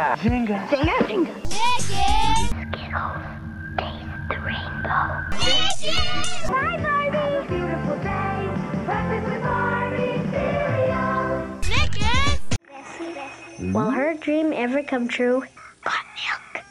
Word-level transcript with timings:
Zynga. 0.00 0.16
Zynga. 0.70 0.96
Zynga. 1.04 1.34
Zynga. 1.44 2.40
Skittles. 2.48 3.20
Taste 3.76 4.28
the 4.30 4.38
rainbow. 4.40 5.04
Bye, 6.48 6.78
Barbie. 6.80 7.48
beautiful 7.48 7.96
day. 7.98 8.48
Breakfast 8.86 9.26
with 9.28 9.42
Barbie 9.42 10.20
cereal. 10.30 11.60
Will 13.74 13.90
her 13.90 14.14
dream 14.14 14.54
ever 14.54 14.82
come 14.82 15.06
true? 15.06 15.44
Got 15.84 16.06
milk. 16.16 16.64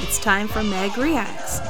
It's 0.00 0.18
time 0.18 0.48
for 0.48 0.62
Meg 0.62 0.96
Reacts. 0.96 1.60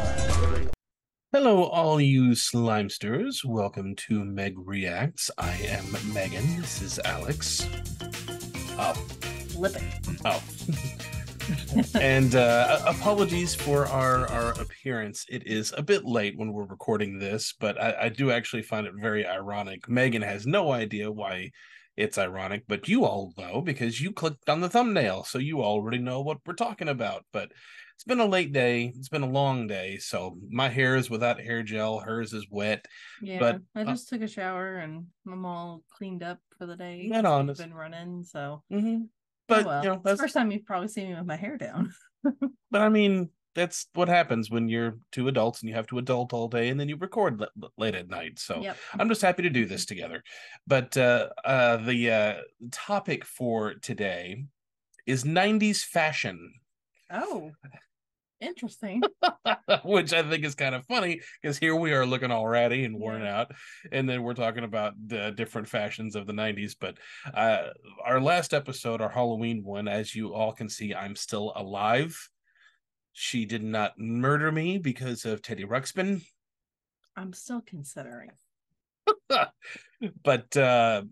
Hello, 1.32 1.64
all 1.64 2.00
you 2.00 2.30
slimesters. 2.30 3.44
Welcome 3.44 3.96
to 4.06 4.24
Meg 4.24 4.54
Reacts. 4.56 5.32
I 5.36 5.50
am 5.64 5.96
Megan. 6.14 6.60
This 6.60 6.80
is 6.80 7.00
Alex. 7.00 7.66
Oh, 8.78 8.94
It. 9.64 9.82
oh. 10.24 10.42
and 12.00 12.34
uh, 12.34 12.82
apologies 12.86 13.54
for 13.54 13.86
our, 13.86 14.26
our 14.28 14.50
appearance. 14.60 15.24
It 15.28 15.46
is 15.46 15.72
a 15.76 15.82
bit 15.82 16.04
late 16.04 16.36
when 16.36 16.52
we're 16.52 16.64
recording 16.64 17.18
this, 17.18 17.54
but 17.58 17.80
I, 17.80 17.94
I 18.02 18.08
do 18.08 18.30
actually 18.30 18.62
find 18.62 18.86
it 18.86 18.94
very 18.96 19.26
ironic. 19.26 19.88
Megan 19.88 20.22
has 20.22 20.46
no 20.46 20.72
idea 20.72 21.10
why 21.10 21.50
it's 21.96 22.18
ironic, 22.18 22.64
but 22.68 22.88
you 22.88 23.04
all 23.04 23.32
know 23.36 23.60
because 23.60 24.00
you 24.00 24.12
clicked 24.12 24.48
on 24.48 24.60
the 24.60 24.68
thumbnail, 24.70 25.24
so 25.24 25.38
you 25.38 25.62
already 25.62 25.98
know 25.98 26.20
what 26.20 26.38
we're 26.46 26.54
talking 26.54 26.88
about. 26.88 27.24
But 27.32 27.50
it's 27.94 28.04
been 28.04 28.20
a 28.20 28.26
late 28.26 28.54
day. 28.54 28.94
It's 28.96 29.10
been 29.10 29.22
a 29.22 29.28
long 29.28 29.66
day. 29.66 29.98
So 29.98 30.38
my 30.48 30.70
hair 30.70 30.96
is 30.96 31.10
without 31.10 31.38
hair 31.38 31.62
gel. 31.62 31.98
Hers 31.98 32.32
is 32.32 32.46
wet. 32.50 32.86
Yeah, 33.20 33.38
But, 33.38 33.60
I 33.74 33.82
uh, 33.82 33.84
just 33.84 34.08
took 34.08 34.22
a 34.22 34.28
shower 34.28 34.76
and 34.76 35.06
I'm 35.30 35.44
all 35.44 35.82
cleaned 35.90 36.22
up 36.22 36.38
for 36.56 36.64
the 36.64 36.76
day. 36.76 37.10
'cause 37.12 37.24
on, 37.26 37.50
I've 37.50 37.58
been 37.58 37.74
running, 37.74 38.24
so. 38.24 38.62
Mm-hmm. 38.72 39.02
Oh 39.50 39.66
well. 39.66 39.82
you 39.84 39.90
know, 39.90 39.94
it's 39.96 40.04
the 40.04 40.16
first 40.16 40.34
time 40.34 40.50
you've 40.50 40.64
probably 40.64 40.88
seen 40.88 41.08
me 41.08 41.14
with 41.14 41.26
my 41.26 41.36
hair 41.36 41.56
down. 41.56 41.92
but 42.70 42.80
I 42.80 42.88
mean, 42.88 43.30
that's 43.54 43.86
what 43.94 44.08
happens 44.08 44.50
when 44.50 44.68
you're 44.68 44.98
two 45.12 45.28
adults 45.28 45.60
and 45.60 45.68
you 45.68 45.74
have 45.74 45.86
to 45.88 45.98
adult 45.98 46.32
all 46.32 46.48
day, 46.48 46.68
and 46.68 46.78
then 46.78 46.88
you 46.88 46.96
record 46.96 47.40
l- 47.40 47.72
late 47.76 47.94
at 47.94 48.08
night. 48.08 48.38
So 48.38 48.60
Yep. 48.62 48.76
I'm 48.98 49.08
just 49.08 49.22
happy 49.22 49.42
to 49.42 49.50
do 49.50 49.66
this 49.66 49.84
together. 49.84 50.22
But 50.66 50.96
uh, 50.96 51.30
uh, 51.44 51.78
the 51.78 52.10
uh, 52.10 52.34
topic 52.70 53.24
for 53.24 53.74
today 53.74 54.44
is 55.06 55.24
90s 55.24 55.82
fashion. 55.82 56.54
Oh, 57.10 57.50
interesting. 58.40 59.02
which 59.84 60.12
I 60.12 60.22
think 60.22 60.44
is 60.44 60.54
kind 60.54 60.74
of 60.74 60.84
funny 60.86 61.20
because 61.40 61.58
here 61.58 61.76
we 61.76 61.92
are 61.92 62.06
looking 62.06 62.30
all 62.30 62.46
ratty 62.46 62.84
and 62.84 62.98
worn 62.98 63.24
out, 63.24 63.52
and 63.92 64.08
then 64.08 64.22
we're 64.22 64.34
talking 64.34 64.64
about 64.64 64.94
the 65.06 65.30
different 65.30 65.68
fashions 65.68 66.16
of 66.16 66.26
the 66.26 66.32
90s. 66.32 66.74
But 66.80 66.98
uh, 67.32 67.68
our 68.04 68.20
last 68.20 68.54
episode, 68.54 69.00
our 69.00 69.08
Halloween 69.08 69.62
one, 69.64 69.88
as 69.88 70.14
you 70.14 70.34
all 70.34 70.52
can 70.52 70.68
see, 70.68 70.94
I'm 70.94 71.16
still 71.16 71.52
alive. 71.56 72.18
She 73.12 73.44
did 73.44 73.62
not 73.62 73.98
murder 73.98 74.52
me 74.52 74.78
because 74.78 75.24
of 75.24 75.42
Teddy 75.42 75.64
Ruxpin, 75.64 76.22
I'm 77.16 77.32
still 77.32 77.60
considering. 77.60 78.30
but 80.22 80.56
uh, 80.56 81.02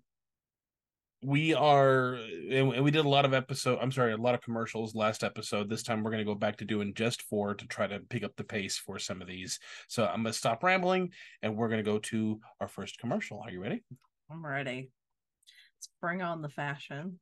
we 1.21 1.53
are, 1.53 2.15
and 2.51 2.83
we 2.85 2.91
did 2.91 3.05
a 3.05 3.09
lot 3.09 3.25
of 3.25 3.35
episode. 3.35 3.79
I'm 3.81 3.91
sorry, 3.91 4.13
a 4.13 4.17
lot 4.17 4.35
of 4.35 4.41
commercials 4.41 4.95
last 4.95 5.25
episode. 5.25 5.69
This 5.69 5.83
time 5.83 6.03
we're 6.03 6.13
going 6.13 6.25
to 6.25 6.33
go 6.33 6.35
back 6.35 6.57
to 6.59 6.65
doing 6.65 6.95
just 6.95 7.23
four 7.23 7.55
to 7.55 7.67
try 7.67 7.87
to 7.87 7.99
pick 7.99 8.23
up 8.23 8.37
the 8.37 8.45
pace 8.45 8.79
for 8.79 8.99
some 8.99 9.21
of 9.21 9.27
these. 9.27 9.59
So 9.89 10.05
I'm 10.05 10.23
going 10.23 10.33
to 10.33 10.39
stop 10.39 10.63
rambling, 10.63 11.11
and 11.43 11.57
we're 11.57 11.69
going 11.69 11.85
to 11.85 11.91
go 11.91 11.99
to 11.99 12.41
our 12.61 12.69
first 12.69 12.99
commercial. 12.99 13.41
Are 13.41 13.51
you 13.51 13.61
ready? 13.61 13.83
I'm 14.31 14.47
ready. 14.47 14.91
Let's 15.77 15.89
bring 16.01 16.23
on 16.23 16.43
the 16.43 16.49
fashion. 16.49 17.19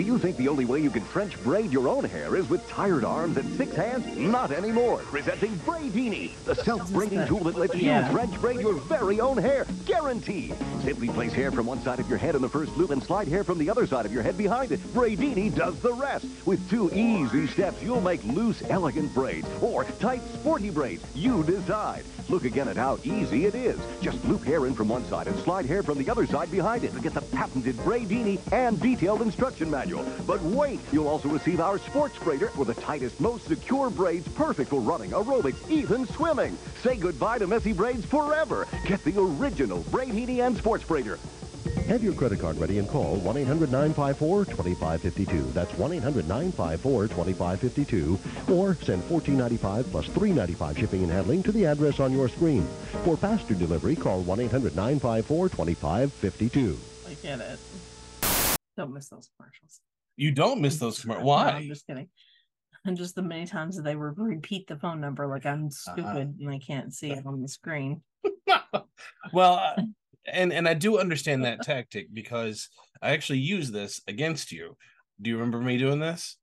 Do 0.00 0.06
you 0.06 0.18
think 0.18 0.38
the 0.38 0.48
only 0.48 0.64
way 0.64 0.80
you 0.80 0.88
can 0.88 1.02
French 1.02 1.38
braid 1.44 1.70
your 1.70 1.86
own 1.86 2.04
hair 2.04 2.34
is 2.34 2.48
with 2.48 2.66
tired 2.70 3.04
arms 3.04 3.36
and 3.36 3.54
six 3.58 3.76
hands? 3.76 4.16
Not 4.16 4.50
anymore. 4.50 5.00
Presenting 5.04 5.54
Braidini, 5.58 6.30
the 6.46 6.54
self-braiding 6.54 7.26
tool 7.26 7.40
that 7.40 7.58
lets 7.58 7.74
Yeah. 7.74 8.06
you 8.06 8.12
French 8.14 8.40
braid 8.40 8.60
your 8.60 8.80
very 8.80 9.20
own 9.20 9.36
hair. 9.36 9.66
Guaranteed. 9.84 10.54
Simply 10.82 11.08
place 11.08 11.34
hair 11.34 11.52
from 11.52 11.66
one 11.66 11.82
side 11.82 12.00
of 12.00 12.08
your 12.08 12.16
head 12.16 12.34
in 12.34 12.40
the 12.40 12.48
first 12.48 12.74
loop 12.78 12.92
and 12.92 13.02
slide 13.02 13.28
hair 13.28 13.44
from 13.44 13.58
the 13.58 13.68
other 13.68 13.86
side 13.86 14.06
of 14.06 14.12
your 14.14 14.22
head 14.22 14.38
behind 14.38 14.72
it. 14.72 14.80
Braidini 14.94 15.54
does 15.54 15.78
the 15.80 15.92
rest. 15.92 16.24
With 16.46 16.70
two 16.70 16.90
easy 16.94 17.46
steps, 17.48 17.82
you'll 17.82 18.00
make 18.00 18.24
loose, 18.24 18.62
elegant 18.70 19.12
braids 19.12 19.48
or 19.60 19.84
tight, 19.84 20.22
sporty 20.32 20.70
braids. 20.70 21.04
You 21.14 21.42
decide. 21.42 22.04
Look 22.30 22.44
again 22.44 22.68
at 22.68 22.76
how 22.76 22.98
easy 23.04 23.44
it 23.44 23.54
is. 23.54 23.78
Just 24.00 24.24
loop 24.24 24.44
hair 24.44 24.66
in 24.66 24.72
from 24.72 24.88
one 24.88 25.04
side 25.10 25.26
and 25.26 25.38
slide 25.40 25.66
hair 25.66 25.82
from 25.82 25.98
the 25.98 26.08
other 26.08 26.26
side 26.26 26.50
behind 26.50 26.84
it 26.84 26.94
to 26.94 27.00
get 27.00 27.12
the 27.12 27.20
patented 27.20 27.76
Braidini 27.78 28.38
and 28.50 28.80
detailed 28.80 29.20
instruction 29.20 29.70
manual. 29.70 29.89
But 30.26 30.42
wait, 30.42 30.80
you'll 30.92 31.08
also 31.08 31.28
receive 31.28 31.60
our 31.60 31.78
sports 31.78 32.16
braider 32.18 32.54
with 32.56 32.68
the 32.68 32.74
tightest, 32.74 33.20
most 33.20 33.46
secure 33.46 33.90
braids, 33.90 34.28
perfect 34.28 34.70
for 34.70 34.80
running, 34.80 35.10
aerobics, 35.10 35.70
even 35.70 36.06
swimming. 36.06 36.56
Say 36.82 36.96
goodbye 36.96 37.38
to 37.38 37.46
messy 37.46 37.72
braids 37.72 38.04
forever. 38.04 38.66
Get 38.86 39.04
the 39.04 39.20
original 39.20 39.82
Braidini 39.84 40.44
and 40.46 40.56
sports 40.56 40.84
braider. 40.84 41.18
Have 41.88 42.02
your 42.04 42.14
credit 42.14 42.40
card 42.40 42.58
ready 42.58 42.78
and 42.78 42.88
call 42.88 43.18
1-800-954-2552. 43.18 45.52
That's 45.52 45.72
1-800-954-2552. 45.72 48.50
Or 48.50 48.78
send 48.82 49.02
$14.95 49.04 49.90
plus 49.90 50.06
$3.95 50.08 50.78
shipping 50.78 51.02
and 51.02 51.10
handling 51.10 51.42
to 51.42 51.52
the 51.52 51.66
address 51.66 51.98
on 51.98 52.12
your 52.12 52.28
screen. 52.28 52.68
For 53.04 53.16
faster 53.16 53.54
delivery, 53.54 53.96
call 53.96 54.22
1-800-954-2552. 54.24 56.76
I 57.08 57.14
get 57.14 57.40
it. 57.40 57.58
Don't 58.80 58.94
miss 58.94 59.10
those 59.10 59.28
commercials. 59.36 59.80
You 60.16 60.32
don't 60.32 60.62
miss 60.62 60.78
those 60.78 61.00
commercials. 61.00 61.22
No, 61.24 61.28
Why? 61.28 61.50
I'm 61.50 61.68
just 61.68 61.86
kidding. 61.86 62.08
And 62.86 62.96
just 62.96 63.14
the 63.14 63.20
many 63.20 63.46
times 63.46 63.76
that 63.76 63.82
they 63.82 63.94
would 63.94 64.16
repeat 64.16 64.66
the 64.66 64.76
phone 64.76 65.02
number 65.02 65.26
like 65.26 65.44
Uh-huh. 65.44 65.54
I'm 65.54 65.70
stupid 65.70 66.36
and 66.40 66.48
I 66.48 66.58
can't 66.58 66.94
see 66.94 67.10
it 67.10 67.26
on 67.26 67.42
the 67.42 67.48
screen. 67.48 68.00
well, 69.34 69.54
uh, 69.54 69.82
and 70.26 70.50
and 70.50 70.66
I 70.66 70.72
do 70.72 70.98
understand 70.98 71.44
that 71.44 71.60
tactic 71.60 72.06
because 72.10 72.70
I 73.02 73.10
actually 73.10 73.40
use 73.40 73.70
this 73.70 74.00
against 74.08 74.50
you. 74.50 74.78
Do 75.20 75.28
you 75.28 75.36
remember 75.36 75.60
me 75.60 75.76
doing 75.76 76.00
this? 76.00 76.38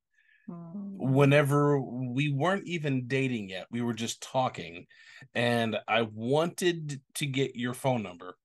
Mm, 0.47 0.97
whenever 0.97 1.79
we 1.79 2.29
weren't 2.29 2.67
even 2.67 3.07
dating 3.07 3.49
yet, 3.49 3.65
we 3.71 3.81
were 3.81 3.95
just 3.95 4.21
talking, 4.21 4.85
and 5.33 5.75
I 5.87 6.03
wanted 6.03 7.01
to 7.15 7.25
get 7.25 7.55
your 7.55 7.73
phone 7.73 8.03
number, 8.03 8.37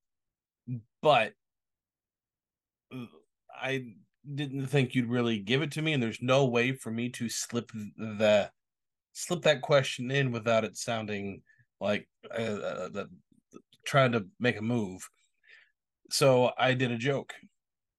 but 1.03 1.34
uh, 2.91 3.04
I 3.62 3.84
didn't 4.34 4.66
think 4.66 4.94
you'd 4.94 5.10
really 5.10 5.38
give 5.38 5.62
it 5.62 5.70
to 5.72 5.82
me, 5.82 5.92
and 5.92 6.02
there's 6.02 6.22
no 6.22 6.44
way 6.44 6.72
for 6.72 6.90
me 6.90 7.08
to 7.10 7.28
slip 7.28 7.70
the 7.96 8.50
slip 9.12 9.42
that 9.42 9.60
question 9.62 10.10
in 10.10 10.32
without 10.32 10.64
it 10.64 10.76
sounding 10.76 11.42
like 11.80 12.08
uh, 12.30 12.42
uh, 12.42 12.88
the, 12.88 13.08
trying 13.84 14.12
to 14.12 14.26
make 14.40 14.58
a 14.58 14.62
move. 14.62 15.08
So 16.10 16.52
I 16.58 16.74
did 16.74 16.90
a 16.90 16.98
joke 16.98 17.34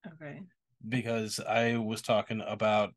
Okay. 0.07 0.41
because 0.87 1.39
I 1.39 1.77
was 1.77 2.01
talking 2.01 2.41
about 2.45 2.93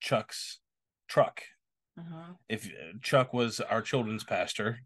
Chuck's 0.00 0.60
truck. 1.08 1.42
Uh-huh. 1.98 2.34
If 2.48 2.66
uh, 2.66 2.98
Chuck 3.02 3.32
was 3.32 3.60
our 3.60 3.80
children's 3.82 4.24
pastor, 4.24 4.80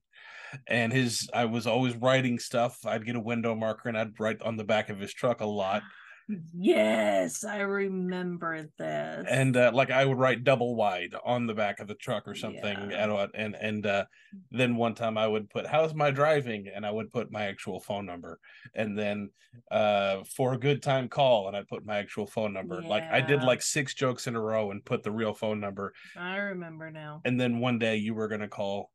and 0.66 0.92
his, 0.92 1.28
I 1.32 1.44
was 1.44 1.66
always 1.66 1.94
writing 1.96 2.38
stuff. 2.38 2.84
I'd 2.84 3.06
get 3.06 3.16
a 3.16 3.20
window 3.20 3.54
marker 3.54 3.88
and 3.88 3.98
I'd 3.98 4.18
write 4.18 4.42
on 4.42 4.56
the 4.56 4.64
back 4.64 4.88
of 4.90 4.98
his 4.98 5.12
truck 5.12 5.40
a 5.40 5.46
lot. 5.46 5.82
Yes, 6.54 7.44
I 7.44 7.60
remember 7.60 8.69
this. 8.78 9.26
and 9.28 9.56
uh, 9.56 9.70
like 9.75 9.91
I 9.91 10.04
would 10.04 10.19
write 10.19 10.44
double 10.44 10.75
wide 10.76 11.14
on 11.25 11.47
the 11.47 11.54
back 11.54 11.81
of 11.81 11.88
the 11.88 11.94
truck 11.94 12.26
or 12.26 12.34
something. 12.34 12.91
Yeah. 12.91 13.04
And 13.04 13.31
and 13.34 13.54
and 13.56 13.86
uh, 13.86 14.04
then 14.50 14.76
one 14.76 14.94
time 14.94 15.19
I 15.19 15.26
would 15.26 15.50
put 15.50 15.66
"How's 15.66 15.94
my 15.94 16.10
driving?" 16.10 16.69
and 16.72 16.84
I 16.86 16.91
would 16.91 17.10
put 17.10 17.32
my 17.32 17.44
actual 17.47 17.80
phone 17.80 18.06
number, 18.06 18.39
and 18.74 18.97
then 18.98 19.30
uh, 19.71 20.22
for 20.36 20.53
a 20.54 20.59
good 20.59 20.83
time 20.83 21.09
call, 21.09 21.48
and 21.48 21.56
I 21.56 21.62
put 21.68 21.84
my 21.84 21.98
actual 21.98 22.27
phone 22.27 22.53
number. 22.53 22.83
Like 22.83 23.04
I 23.04 23.21
did 23.21 23.42
like 23.42 23.62
six 23.62 23.94
jokes 23.94 24.27
in 24.27 24.36
a 24.36 24.41
row 24.41 24.71
and 24.71 24.84
put 24.84 25.03
the 25.03 25.10
real 25.12 25.34
phone 25.34 25.60
number, 25.60 25.92
I 26.16 26.36
remember 26.36 26.91
now. 26.91 27.22
and 27.24 27.41
then 27.41 27.59
one 27.59 27.78
day 27.78 27.97
you 27.97 28.15
were 28.15 28.28
gonna 28.28 28.48
call. 28.48 28.91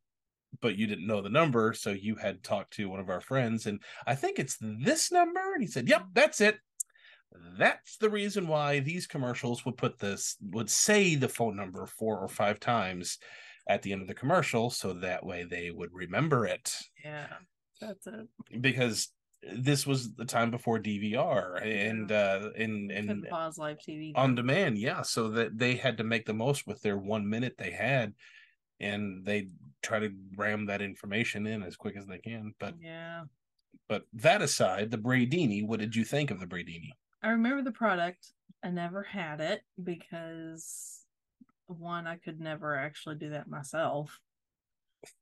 But 0.62 0.78
you 0.78 0.88
didn't 0.88 1.06
know 1.06 1.20
the 1.22 1.28
number, 1.30 1.74
so 1.74 1.90
you 1.90 2.16
had 2.16 2.42
talked 2.42 2.72
to 2.76 2.88
one 2.88 3.02
of 3.02 3.10
our 3.10 3.20
friends, 3.20 3.66
and 3.66 3.82
I 4.08 4.16
think 4.16 4.40
it's 4.40 4.56
this 4.62 5.12
number. 5.12 5.42
And 5.54 5.62
he 5.62 5.68
said, 5.68 5.90
"Yep, 5.90 6.04
that's 6.14 6.40
it." 6.40 6.60
That's 7.58 7.98
the 7.98 8.10
reason 8.10 8.48
why 8.48 8.80
these 8.80 9.08
commercials 9.08 9.66
would 9.66 9.78
put 9.78 10.00
this 10.00 10.38
would 10.42 10.70
say 10.70 11.16
the 11.16 11.30
phone 11.30 11.56
number 11.56 11.86
four 11.86 12.18
or 12.20 12.28
five 12.28 12.60
times 12.60 13.18
at 13.68 13.82
the 13.82 13.92
end 13.92 14.02
of 14.02 14.08
the 14.08 14.14
commercial, 14.14 14.70
so 14.70 14.94
that 14.94 15.26
way 15.26 15.44
they 15.44 15.72
would 15.72 15.90
remember 15.94 16.46
it. 16.46 16.72
Yeah, 17.04 17.28
that's 17.82 18.06
it. 18.08 18.28
Because 18.62 19.12
this 19.54 19.86
was 19.86 20.14
the 20.16 20.26
time 20.26 20.50
before 20.52 20.80
DVR 20.80 21.62
and 21.64 22.12
uh 22.12 22.50
and 22.58 22.90
Couldn't 22.90 23.10
and 23.10 23.28
pause 23.30 23.58
live 23.58 23.78
TV. 23.78 24.12
on 24.16 24.36
demand, 24.36 24.78
yeah. 24.78 25.02
So 25.02 25.30
that 25.30 25.58
they 25.58 25.76
had 25.76 25.98
to 25.98 26.04
make 26.04 26.26
the 26.26 26.34
most 26.34 26.68
with 26.68 26.82
their 26.82 26.98
one 26.98 27.30
minute 27.30 27.56
they 27.58 27.72
had, 27.72 28.14
and 28.80 29.26
they 29.26 29.50
try 29.82 30.00
to 30.00 30.12
ram 30.36 30.66
that 30.66 30.82
information 30.82 31.46
in 31.48 31.64
as 31.64 31.76
quick 31.76 31.96
as 31.98 32.06
they 32.08 32.18
can. 32.20 32.54
But 32.60 32.76
Yeah, 32.82 33.24
but 33.88 34.06
that 34.14 34.42
aside, 34.42 34.92
the 34.92 34.98
Braidini, 34.98 35.66
what 35.66 35.80
did 35.80 35.96
you 35.96 36.04
think 36.06 36.32
of 36.32 36.40
the 36.40 36.48
Braidini? 36.48 36.90
I 37.25 37.30
remember 37.30 37.63
the 37.63 37.72
product. 37.72 38.27
I 38.63 38.69
never 38.69 39.01
had 39.01 39.42
it 39.42 39.63
because 39.83 41.01
one, 41.66 42.06
I 42.06 42.18
could 42.18 42.39
never 42.39 42.75
actually 42.75 43.16
do 43.16 43.31
that 43.31 43.50
myself. 43.50 44.19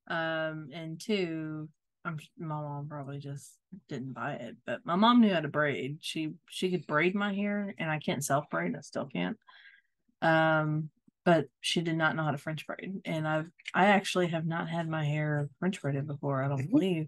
Um, 0.10 0.70
and 0.74 1.00
two, 1.00 1.70
I'm 2.04 2.20
my 2.38 2.56
mom 2.56 2.90
probably 2.90 3.20
just 3.20 3.58
didn't 3.88 4.12
buy 4.12 4.34
it. 4.34 4.58
But 4.66 4.86
my 4.86 4.98
mom 4.98 5.22
knew 5.22 5.34
how 5.34 5.40
to 5.40 5.48
braid. 5.48 6.00
She 6.02 6.34
she 6.50 6.72
could 6.72 6.86
braid 6.88 7.16
my 7.16 7.34
hair, 7.34 7.74
and 7.78 7.90
I 7.90 8.00
can't 8.00 8.24
self 8.24 8.50
braid. 8.50 8.76
I 8.76 8.82
still 8.82 9.06
can't. 9.06 9.38
Um, 10.22 10.90
but 11.24 11.48
she 11.62 11.80
did 11.82 11.96
not 11.96 12.18
know 12.18 12.24
how 12.24 12.32
to 12.32 12.38
French 12.38 12.68
braid, 12.68 12.96
and 13.06 13.26
I've 13.26 13.50
I 13.74 13.86
actually 13.86 14.28
have 14.28 14.46
not 14.46 14.68
had 14.68 14.90
my 14.90 15.06
hair 15.06 15.48
French 15.58 15.82
braided 15.82 16.08
before. 16.08 16.44
I 16.44 16.50
don't 16.50 16.70
believe. 16.70 17.08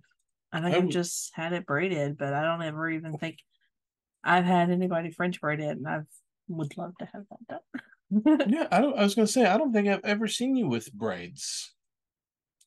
I 0.53 0.61
think 0.61 0.73
I've 0.73 0.87
just 0.87 1.31
had 1.35 1.51
it 1.51 1.65
braided, 1.65 2.17
but 2.17 2.33
I 2.33 2.43
don't 2.43 2.61
ever 2.61 2.89
even 2.89 3.17
think 3.17 3.39
I've 4.25 4.45
had 4.45 4.71
anybody 4.71 5.11
French 5.11 5.41
braid 5.41 5.61
it, 5.61 5.77
and 5.77 5.87
I've 5.87 6.07
would 6.49 6.77
love 6.77 6.97
to 6.99 7.05
have 7.07 7.25
that 7.29 7.63
done. 7.71 7.81
Yeah, 8.45 8.67
I 8.71 8.81
don't. 8.81 8.97
I 8.97 9.03
was 9.03 9.15
gonna 9.15 9.27
say 9.27 9.45
I 9.45 9.57
don't 9.57 9.73
think 9.73 9.87
I've 9.87 10.03
ever 10.05 10.27
seen 10.27 10.55
you 10.55 10.67
with 10.67 10.93
braids. 10.93 11.75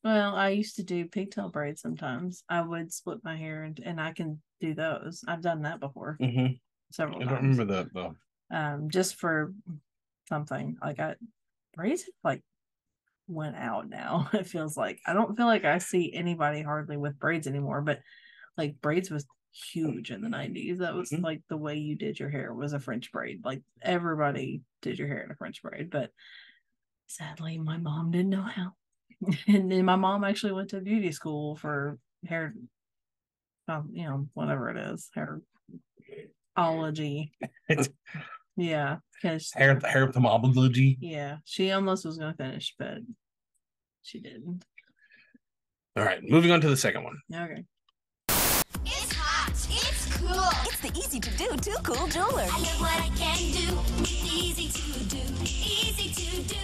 well, 0.03 0.35
I 0.35 0.49
used 0.49 0.75
to 0.77 0.83
do 0.83 1.07
pigtail 1.07 1.49
braids 1.49 1.81
sometimes. 1.81 2.43
I 2.49 2.61
would 2.61 2.93
split 2.93 3.23
my 3.23 3.35
hair, 3.35 3.63
and, 3.63 3.79
and 3.79 3.99
I 3.99 4.13
can 4.13 4.41
do 4.59 4.73
those. 4.73 5.23
I've 5.27 5.41
done 5.41 5.63
that 5.63 5.79
before 5.79 6.19
hmm 6.19 6.53
several 6.91 7.21
I 7.21 7.23
times. 7.23 7.29
don't 7.29 7.41
remember 7.49 7.65
that 7.73 7.93
though. 7.93 8.15
um 8.51 8.89
just 8.89 9.15
for 9.15 9.53
something 10.29 10.77
like 10.81 10.99
i 10.99 11.15
braids 11.75 12.03
have 12.03 12.13
like 12.23 12.43
went 13.27 13.55
out 13.55 13.89
now 13.89 14.29
it 14.33 14.47
feels 14.47 14.77
like 14.77 14.99
i 15.07 15.13
don't 15.13 15.35
feel 15.37 15.47
like 15.47 15.65
i 15.65 15.77
see 15.79 16.13
anybody 16.13 16.61
hardly 16.63 16.97
with 16.97 17.19
braids 17.19 17.47
anymore 17.47 17.81
but 17.81 18.01
like 18.57 18.81
braids 18.81 19.11
was 19.11 19.25
huge 19.51 20.11
in 20.11 20.21
the 20.21 20.29
90s 20.29 20.77
that 20.79 20.93
was 20.93 21.09
Mhm. 21.09 21.23
like 21.23 21.41
the 21.49 21.57
way 21.57 21.77
you 21.77 21.95
did 21.95 22.19
your 22.19 22.29
hair 22.29 22.53
was 22.53 22.73
a 22.73 22.79
french 22.79 23.11
braid 23.11 23.43
like 23.43 23.61
everybody 23.81 24.61
did 24.81 24.97
your 24.99 25.07
hair 25.07 25.23
in 25.23 25.31
a 25.31 25.35
french 25.35 25.61
braid 25.63 25.89
but 25.89 26.11
sadly 27.07 27.57
my 27.57 27.77
mom 27.77 28.11
didn't 28.11 28.29
know 28.29 28.43
how 28.43 28.73
and 29.47 29.71
then 29.71 29.83
my 29.85 29.95
mom 29.95 30.23
actually 30.23 30.51
went 30.53 30.69
to 30.69 30.79
beauty 30.79 31.11
school 31.11 31.55
for 31.55 31.97
hair 32.25 32.53
um, 33.67 33.89
you 33.91 34.03
know 34.03 34.27
whatever 34.33 34.69
it 34.69 34.77
is 34.77 35.09
hairology 36.57 37.31
yeah 38.55 38.97
because 39.21 39.51
hair 39.53 39.79
hair 39.79 40.03
ophthalmology. 40.07 40.97
yeah, 41.01 41.37
she 41.43 41.71
almost 41.71 42.05
was 42.05 42.17
gonna 42.17 42.33
finish, 42.33 42.73
but 42.79 42.99
she 44.01 44.19
didn't. 44.21 44.63
All 45.97 46.03
right, 46.05 46.21
moving 46.23 46.51
on 46.51 46.61
to 46.61 46.69
the 46.69 46.77
second 46.77 47.03
one. 47.03 47.17
Okay. 47.33 47.65
The 50.91 50.99
easy 50.99 51.19
to 51.19 51.29
do, 51.37 51.47
too 51.57 51.75
cool 51.83 52.07
jeweler. 52.07 52.47
I 52.51 52.59
love 52.59 52.79
what 52.79 53.01
I 53.01 53.09
can 53.15 53.37
do. 53.51 53.77
Easy 54.03 54.69
to 54.69 54.99
do. 55.05 55.21
Easy 55.43 56.09
to 56.09 56.41
do. 56.43 56.57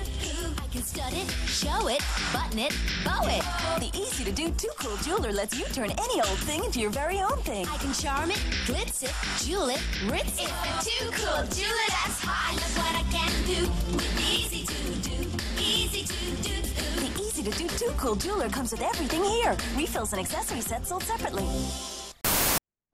I 0.57 0.67
can 0.71 0.81
stud 0.81 1.13
it, 1.13 1.29
show 1.47 1.87
it, 1.87 2.01
button 2.33 2.59
it, 2.59 2.73
bow 3.03 3.21
it. 3.25 3.43
The 3.79 3.97
easy 3.97 4.23
to 4.23 4.31
do, 4.31 4.49
too 4.51 4.69
cool 4.79 4.97
jeweler 4.97 5.31
lets 5.31 5.57
you 5.57 5.65
turn 5.65 5.91
any 5.91 6.21
old 6.21 6.39
thing 6.39 6.63
into 6.63 6.79
your 6.79 6.91
very 6.91 7.19
own 7.19 7.37
thing. 7.39 7.67
I 7.67 7.77
can 7.77 7.93
charm 7.93 8.31
it, 8.31 8.37
glitz 8.65 9.03
it, 9.03 9.13
jewel 9.45 9.69
it, 9.69 9.81
ritz 10.09 10.39
it. 10.39 10.51
It's 10.77 10.97
too 10.97 11.09
cool. 11.11 11.43
It 11.43 12.07
as 12.07 12.19
high. 12.21 12.51
I 12.51 12.55
love 12.55 12.77
what 12.77 12.95
I 12.95 13.03
can 13.11 13.31
do. 13.45 13.61
With 13.95 14.19
easy 14.31 14.65
to 14.65 15.09
do. 15.09 15.17
Easy 15.59 16.03
to 16.03 16.41
do. 16.41 16.61
The 17.01 17.21
easy 17.21 17.43
to 17.43 17.51
do, 17.51 17.67
too 17.67 17.93
cool 17.97 18.15
jeweler 18.15 18.49
comes 18.49 18.71
with 18.71 18.81
everything 18.81 19.23
here. 19.23 19.55
Refills 19.75 20.13
and 20.13 20.21
accessory 20.21 20.61
sets 20.61 20.89
sold 20.89 21.03
separately. 21.03 21.45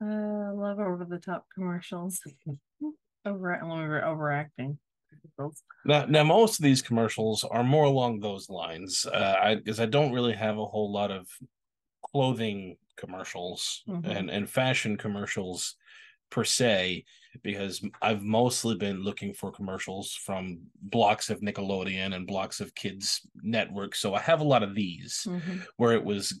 Uh, 0.02 0.06
I 0.06 0.50
love 0.50 0.78
over 0.80 1.04
the 1.08 1.18
top 1.18 1.46
commercials. 1.54 2.20
over 3.24 3.62
over 3.62 4.04
overacting. 4.04 4.78
Now, 5.84 6.06
now 6.06 6.24
most 6.24 6.58
of 6.58 6.64
these 6.64 6.82
commercials 6.82 7.44
are 7.44 7.62
more 7.62 7.84
along 7.84 8.20
those 8.20 8.48
lines. 8.50 9.06
Uh, 9.06 9.36
I 9.40 9.54
because 9.56 9.78
I 9.78 9.86
don't 9.86 10.12
really 10.12 10.32
have 10.32 10.58
a 10.58 10.66
whole 10.66 10.90
lot 10.92 11.10
of 11.10 11.28
clothing 12.02 12.76
commercials 12.96 13.82
Mhm. 13.88 14.04
and 14.06 14.30
and 14.30 14.50
fashion 14.50 14.96
commercials 14.96 15.76
per 16.30 16.44
se 16.44 17.04
because 17.42 17.84
I've 18.00 18.22
mostly 18.22 18.74
been 18.76 19.02
looking 19.02 19.34
for 19.34 19.52
commercials 19.52 20.14
from 20.14 20.60
blocks 20.80 21.30
of 21.30 21.40
Nickelodeon 21.40 22.14
and 22.14 22.26
blocks 22.26 22.60
of 22.60 22.74
kids 22.74 23.20
network. 23.36 23.94
So 23.94 24.14
I 24.14 24.20
have 24.20 24.40
a 24.40 24.44
lot 24.44 24.62
of 24.62 24.74
these 24.74 25.24
Mhm. 25.26 25.66
where 25.76 25.92
it 25.92 26.04
was 26.04 26.40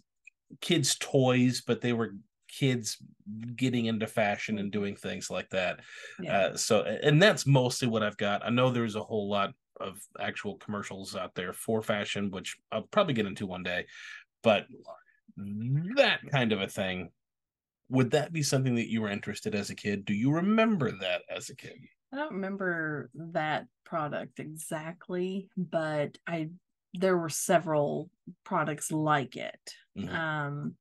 kids 0.60 0.96
toys 0.98 1.62
but 1.66 1.80
they 1.80 1.92
were 1.92 2.14
kids 2.52 2.98
getting 3.56 3.86
into 3.86 4.06
fashion 4.06 4.58
and 4.58 4.70
doing 4.72 4.94
things 4.96 5.30
like 5.30 5.48
that 5.50 5.80
Yeah. 6.18 6.30
uh, 6.30 6.56
so, 6.56 6.82
and 6.82 7.20
that's 7.22 7.46
mostly 7.46 7.88
what 7.88 8.02
I've 8.02 8.16
got. 8.16 8.44
I 8.44 8.50
know 8.50 8.70
there's 8.70 8.96
a 8.96 9.02
whole 9.02 9.28
lot 9.28 9.54
of 9.80 10.00
actual 10.20 10.56
commercials 10.58 11.16
out 11.16 11.34
there 11.34 11.52
for 11.52 11.82
fashion, 11.82 12.30
which 12.30 12.56
I'll 12.70 12.82
probably 12.82 13.14
get 13.14 13.26
into 13.26 13.46
one 13.46 13.62
day. 13.62 13.86
But 14.42 14.66
that 15.96 16.20
kind 16.30 16.52
of 16.52 16.60
a 16.60 16.68
thing, 16.68 17.10
would 17.90 18.12
that 18.12 18.32
be 18.32 18.42
something 18.42 18.76
that 18.76 18.90
you 18.90 19.02
were 19.02 19.10
interested 19.10 19.54
as 19.54 19.70
a 19.70 19.76
kid? 19.76 20.04
Do 20.04 20.14
you 20.14 20.32
remember 20.32 20.92
that 21.00 21.24
as 21.30 21.50
a 21.50 21.56
kid? 21.56 21.78
I 22.12 22.16
don't 22.16 22.34
remember 22.34 23.10
that 23.14 23.68
product 23.84 24.38
exactly, 24.38 25.48
but 25.56 26.18
I 26.26 26.50
there 26.94 27.16
were 27.16 27.30
several 27.30 28.10
products 28.44 28.92
like 28.92 29.36
it. 29.36 29.74
Mhm. 29.94 30.16
Um 30.16 30.76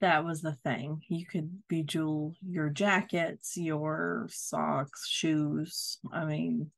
that 0.00 0.24
was 0.24 0.42
the 0.42 0.54
thing. 0.54 1.02
You 1.08 1.26
could 1.26 1.62
bejewel 1.68 2.34
your 2.42 2.70
jackets, 2.70 3.56
your 3.56 4.28
socks, 4.30 5.08
shoes. 5.08 5.98
I 6.12 6.24
mean, 6.24 6.72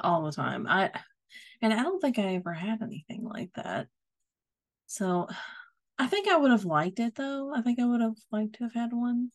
all 0.00 0.24
the 0.24 0.32
time. 0.32 0.66
I 0.66 0.92
and 1.62 1.72
I 1.74 1.82
don't 1.82 2.00
think 2.00 2.18
I 2.18 2.34
ever 2.36 2.52
had 2.54 2.82
anything 2.82 3.24
like 3.24 3.52
that. 3.54 3.88
So 4.86 5.28
I 5.98 6.06
think 6.08 6.28
I 6.28 6.36
would 6.36 6.50
have 6.50 6.64
liked 6.66 7.00
it 7.00 7.16
though. 7.16 7.54
I 7.54 7.62
think 7.62 7.80
I 7.80 7.86
would 7.86 8.00
have 8.02 8.16
liked 8.32 8.54
to 8.56 8.64
have 8.64 8.74
had 8.74 8.92
one. 8.92 9.32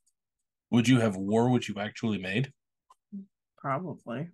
Would 0.72 0.88
you 0.88 1.00
have 1.02 1.16
wore 1.18 1.52
what 1.52 1.68
you 1.68 1.76
actually 1.78 2.18
made? 2.18 2.52
Probably. 3.58 4.34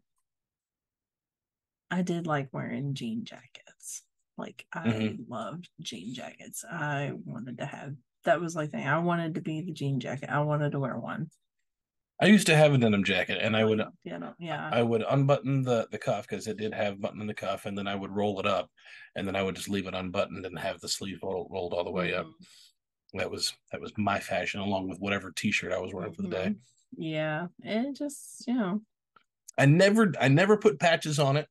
I 1.91 2.01
did 2.01 2.27
like 2.27 2.53
wearing 2.53 2.93
jean 2.93 3.25
jackets. 3.25 4.03
Like 4.37 4.67
I 4.73 4.87
Mhm. 4.89 5.27
loved 5.27 5.69
jean 5.81 6.13
jackets. 6.13 6.63
I 6.63 7.11
wanted 7.13 7.57
to 7.57 7.65
have 7.65 7.97
that 8.27 8.41
was 8.41 8.55
like 8.55 8.71
thing. 8.71 8.87
I 8.87 8.99
wanted 8.99 9.35
to 9.35 9.41
be 9.41 9.61
the 9.61 9.73
jean 9.73 9.99
jacket. 9.99 10.29
I 10.31 10.41
wanted 10.41 10.71
to 10.73 10.79
wear 10.79 10.97
one. 10.99 11.29
I 12.19 12.27
used 12.27 12.47
to 12.47 12.55
have 12.55 12.73
a 12.73 12.77
denim 12.79 13.03
jacket, 13.03 13.39
and 13.41 13.55
I 13.55 13.63
would 13.63 13.77
know, 14.05 14.33
yeah. 14.39 14.69
I 14.71 14.81
would 14.83 15.03
unbutton 15.03 15.63
the 15.63 15.87
the 15.91 15.99
cuff 15.99 16.27
because 16.27 16.47
it 16.47 16.57
did 16.57 16.73
have 16.73 16.99
button 17.01 17.21
in 17.21 17.27
the 17.27 17.33
cuff, 17.33 17.65
and 17.65 17.77
then 17.77 17.87
I 17.87 17.95
would 17.95 18.11
roll 18.11 18.39
it 18.39 18.45
up, 18.47 18.71
and 19.15 19.27
then 19.27 19.35
I 19.35 19.43
would 19.43 19.55
just 19.55 19.69
leave 19.69 19.87
it 19.87 19.93
unbuttoned 19.95 20.45
and 20.45 20.57
have 20.59 20.79
the 20.81 20.89
sleeve 20.89 21.19
roll, 21.23 21.47
rolled 21.51 21.73
all 21.73 21.83
the 21.83 21.91
way 21.91 22.13
up. 22.15 22.27
Mhm. 22.27 22.47
That 23.13 23.31
was 23.31 23.55
that 23.71 23.81
was 23.81 23.93
my 23.97 24.19
fashion, 24.19 24.61
along 24.61 24.89
with 24.89 24.99
whatever 24.99 25.31
T-shirt 25.31 25.71
I 25.73 25.79
was 25.79 25.93
wearing 25.93 26.13
for 26.13 26.23
the 26.23 26.29
day. 26.29 26.49
Mhm. 26.49 26.61
Yeah. 26.97 27.47
It 27.63 27.95
just, 27.95 28.47
you 28.47 28.53
know, 28.55 28.81
I 29.57 29.65
never 29.65 30.13
I 30.19 30.27
never 30.29 30.57
put 30.57 30.79
patches 30.79 31.19
on 31.19 31.37
it, 31.37 31.49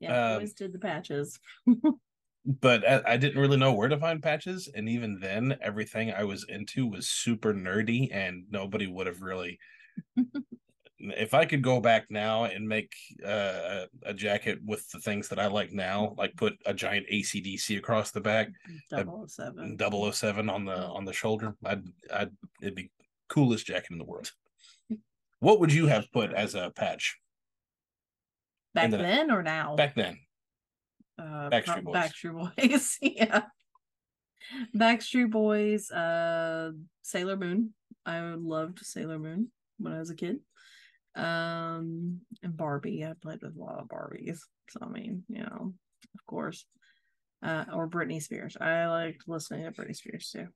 yeah, 0.00 0.12
I 0.12 0.18
Um, 0.18 0.32
always 0.34 0.54
did 0.54 0.72
the 0.72 0.78
patches. 0.78 1.40
but 2.44 2.88
I, 2.88 3.02
I 3.12 3.16
didn't 3.16 3.40
really 3.40 3.56
know 3.56 3.72
where 3.74 3.88
to 3.88 3.98
find 3.98 4.22
patches, 4.22 4.68
and 4.74 4.88
even 4.88 5.18
then, 5.20 5.56
everything 5.60 6.12
I 6.12 6.24
was 6.24 6.44
into 6.48 6.86
was 6.86 7.08
super 7.08 7.52
nerdy, 7.54 8.08
and 8.12 8.44
nobody 8.50 8.86
would 8.86 9.06
have 9.06 9.20
really. 9.22 9.58
if 10.98 11.32
I 11.32 11.46
could 11.46 11.62
go 11.62 11.80
back 11.80 12.06
now 12.10 12.44
and 12.44 12.68
make 12.68 12.92
uh, 13.26 13.86
a, 14.02 14.12
jacket 14.12 14.58
with 14.64 14.86
the 14.90 15.00
things 15.00 15.28
that 15.28 15.38
I 15.38 15.46
like 15.46 15.72
now, 15.72 16.14
like 16.18 16.36
put 16.36 16.54
a 16.66 16.74
giant 16.74 17.06
ACDC 17.10 17.78
across 17.78 18.10
the 18.10 18.20
back, 18.20 18.48
Uh, 18.92 19.04
007. 19.26 19.78
007 20.12 20.50
on 20.50 20.64
the 20.66 20.76
on 20.76 21.04
the 21.04 21.12
shoulder, 21.12 21.54
I'd 21.64 21.84
I'd 22.12 22.30
it'd 22.60 22.74
be 22.74 22.90
coolest 23.28 23.66
jacket 23.66 23.92
in 23.92 23.98
the 23.98 24.04
world. 24.04 24.30
What 25.38 25.60
would 25.60 25.72
you 25.72 25.86
have 25.86 26.10
put 26.12 26.34
as 26.34 26.54
a 26.54 26.70
patch 26.70 27.18
Back 28.74 28.90
the- 28.90 28.98
then 28.98 29.30
or 29.30 29.42
now? 29.42 29.76
back 29.76 29.94
then? 29.94 30.18
Uh 31.20 31.50
Backstreet 31.50 31.84
Boys. 31.84 31.96
Backstreet 31.96 32.56
Boys. 32.56 32.98
yeah. 33.02 33.42
Backstreet 34.74 35.30
Boys, 35.30 35.90
uh 35.90 36.72
Sailor 37.02 37.36
Moon. 37.36 37.74
I 38.06 38.20
loved 38.20 38.80
Sailor 38.84 39.18
Moon 39.18 39.50
when 39.78 39.92
I 39.92 39.98
was 39.98 40.10
a 40.10 40.14
kid. 40.16 40.38
Um 41.14 42.20
and 42.42 42.56
Barbie. 42.56 43.04
I 43.04 43.12
played 43.20 43.42
with 43.42 43.56
a 43.56 43.60
lot 43.60 43.80
of 43.80 43.88
Barbies. 43.88 44.38
So 44.70 44.80
I 44.82 44.88
mean, 44.88 45.24
you 45.28 45.42
know, 45.42 45.74
of 46.14 46.26
course. 46.26 46.64
Uh 47.42 47.64
or 47.72 47.88
Britney 47.88 48.22
Spears. 48.22 48.56
I 48.60 48.86
liked 48.86 49.24
listening 49.26 49.64
to 49.64 49.72
Britney 49.72 49.96
Spears 49.96 50.30
too. 50.30 50.46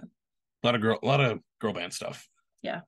A 0.00 0.66
lot 0.66 0.74
of 0.74 0.80
girl, 0.80 0.98
a 1.02 1.06
lot 1.06 1.20
of 1.20 1.40
girl 1.60 1.74
band 1.74 1.92
stuff. 1.92 2.26
Yeah. 2.62 2.80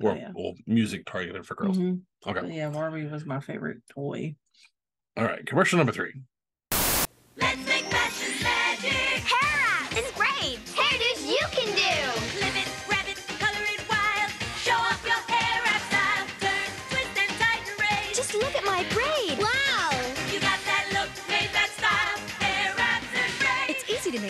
Or 0.00 0.12
Oh, 0.12 0.14
yeah. 0.14 0.30
well, 0.32 0.54
music 0.68 1.04
targeted 1.04 1.44
for 1.44 1.56
girls. 1.56 1.76
Mhm. 1.76 2.02
Okay. 2.24 2.56
Yeah, 2.56 2.70
Barbie 2.70 3.06
was 3.06 3.26
my 3.26 3.40
favorite 3.40 3.78
toy. 3.90 4.36
All 5.16 5.24
right. 5.24 5.44
Commercial 5.44 5.78
number 5.78 5.92
three. 5.92 6.22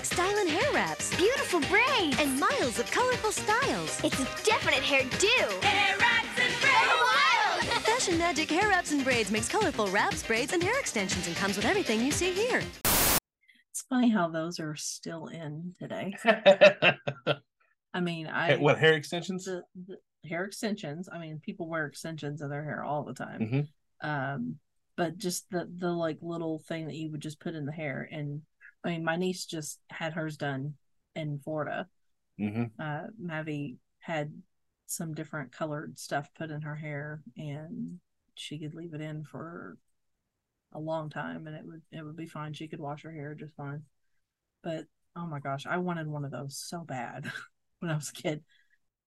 Styling 0.04 0.46
hair 0.48 0.72
wraps 0.72 1.14
Beautiful 1.16 1.60
braids. 1.60 2.16
and 2.20 2.38
miles 2.38 2.78
of 2.78 2.90
colorful 2.90 3.32
styles. 3.32 4.00
It's 4.04 4.18
a 4.20 4.24
definite 4.44 4.82
hairdo. 4.82 5.62
Hair 5.62 5.96
wraps 5.98 6.28
and 6.40 6.60
braids. 6.60 7.84
Fashion 7.84 8.18
Magic 8.18 8.48
Hair 8.50 8.68
Wraps 8.68 8.92
and 8.92 9.02
Braids 9.02 9.30
makes 9.30 9.48
colorful 9.48 9.88
wraps, 9.88 10.22
braids, 10.22 10.52
and 10.52 10.62
hair 10.62 10.78
extensions 10.78 11.26
and 11.26 11.34
comes 11.36 11.56
with 11.56 11.64
everything 11.64 12.00
you 12.00 12.12
see 12.12 12.32
here. 12.32 12.62
It's 12.84 13.82
funny 13.88 14.08
how 14.10 14.28
those 14.28 14.60
are 14.60 14.76
still 14.76 15.26
in 15.26 15.74
today. 15.78 16.14
I 16.24 18.00
mean, 18.00 18.26
I 18.26 18.56
what 18.56 18.78
hair 18.78 18.94
extensions? 18.94 19.44
the, 19.46 19.62
the 19.86 19.96
hair 20.28 20.44
extensions. 20.44 21.08
I 21.10 21.18
mean, 21.18 21.40
people 21.44 21.68
wear 21.68 21.86
extensions 21.86 22.40
in 22.42 22.50
their 22.50 22.62
hair 22.64 22.84
all 22.84 23.02
the 23.04 23.14
time. 23.14 23.68
Mhm. 24.02 24.06
Um, 24.34 24.56
but 24.96 25.16
just 25.18 25.48
the 25.50 25.68
the 25.78 25.90
like 25.90 26.18
little 26.20 26.58
thing 26.60 26.86
that 26.86 26.94
you 26.96 27.10
would 27.10 27.20
just 27.22 27.40
put 27.40 27.54
in 27.54 27.66
the 27.66 27.72
hair, 27.72 28.08
and 28.10 28.42
I 28.85 28.90
mean, 28.90 29.04
my 29.04 29.16
niece 29.16 29.44
just 29.47 29.80
had 29.90 30.12
hers 30.12 30.37
done 30.37 30.75
in 31.14 31.38
Florida. 31.40 31.88
hmm 32.38 32.64
Uh, 32.78 33.08
Mavi 33.20 33.76
had 34.00 34.32
some 34.87 35.14
different 35.14 35.52
colored 35.52 35.99
stuff 35.99 36.30
put 36.35 36.50
in 36.50 36.62
her 36.62 36.76
hair, 36.76 37.23
and 37.37 38.00
she 38.35 38.58
could 38.58 38.75
leave 38.75 38.94
it 38.94 39.00
in 39.00 39.25
for 39.25 39.76
a 40.73 40.78
long 40.78 41.11
time, 41.11 41.47
and 41.47 41.56
it 41.56 41.64
would 41.64 41.82
it 41.92 42.04
would 42.04 42.16
be 42.16 42.26
fine. 42.26 42.52
She 42.52 42.68
could 42.68 42.80
wash 42.80 43.02
her 43.02 43.12
hair 43.12 43.35
just 43.35 43.54
fine. 43.56 43.82
But 44.62 44.87
oh 45.16 45.26
my 45.26 45.40
gosh, 45.40 45.66
I 45.66 45.78
wanted 45.78 46.06
one 46.06 46.25
of 46.25 46.30
those 46.30 46.56
so 46.56 46.80
bad 46.80 47.30
when 47.80 47.90
I 47.90 47.97
was 47.97 48.11
a 48.11 48.12
kid. 48.12 48.44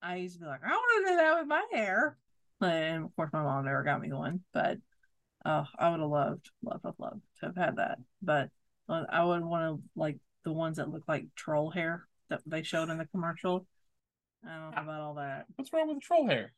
I 0.02 0.18
used 0.18 0.36
to 0.36 0.42
be 0.42 0.48
like, 0.48 0.64
I 0.66 0.70
want 0.72 1.08
to 1.08 1.12
do 1.12 1.18
that 1.18 1.40
with 1.40 1.48
my 1.48 1.66
hair. 1.74 2.18
And 2.62 3.06
of 3.06 3.16
course, 3.16 3.32
my 3.34 3.44
mom 3.44 3.66
never 3.66 3.84
got 3.84 4.02
me 4.02 4.12
one, 4.14 4.42
but 4.54 4.78
oh, 5.46 5.66
I 5.78 5.90
would 5.92 6.00
have 6.00 6.10
loved, 6.10 6.52
loved, 6.64 6.86
loved, 6.86 7.00
loved 7.00 7.22
to 7.40 7.48
have 7.48 7.56
had 7.56 7.78
that. 7.78 8.00
But 8.22 8.50
I 8.90 9.24
would 9.24 9.44
want 9.44 9.78
to 9.78 9.84
like 9.96 10.18
the 10.44 10.52
ones 10.52 10.78
that 10.78 10.90
look 10.90 11.04
like 11.08 11.28
troll 11.36 11.70
hair 11.72 12.08
that 12.30 12.42
they 12.46 12.64
showed 12.64 12.90
in 12.90 12.98
the 12.98 13.06
commercial. 13.06 13.66
I 14.46 14.56
don't 14.56 14.72
know 14.76 14.82
about 14.82 15.02
all 15.02 15.14
that. 15.16 15.46
What's 15.56 15.72
wrong 15.72 15.88
with 15.88 15.98
the 15.98 16.02
troll 16.02 16.28
hair? 16.28 16.54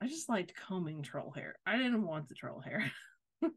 I 0.00 0.06
just 0.06 0.28
liked 0.28 0.52
combing 0.54 1.02
troll 1.02 1.30
hair. 1.30 1.56
I 1.64 1.76
didn't 1.78 2.06
want 2.06 2.28
the 2.28 2.34
troll 2.34 2.60
hair. 2.60 2.90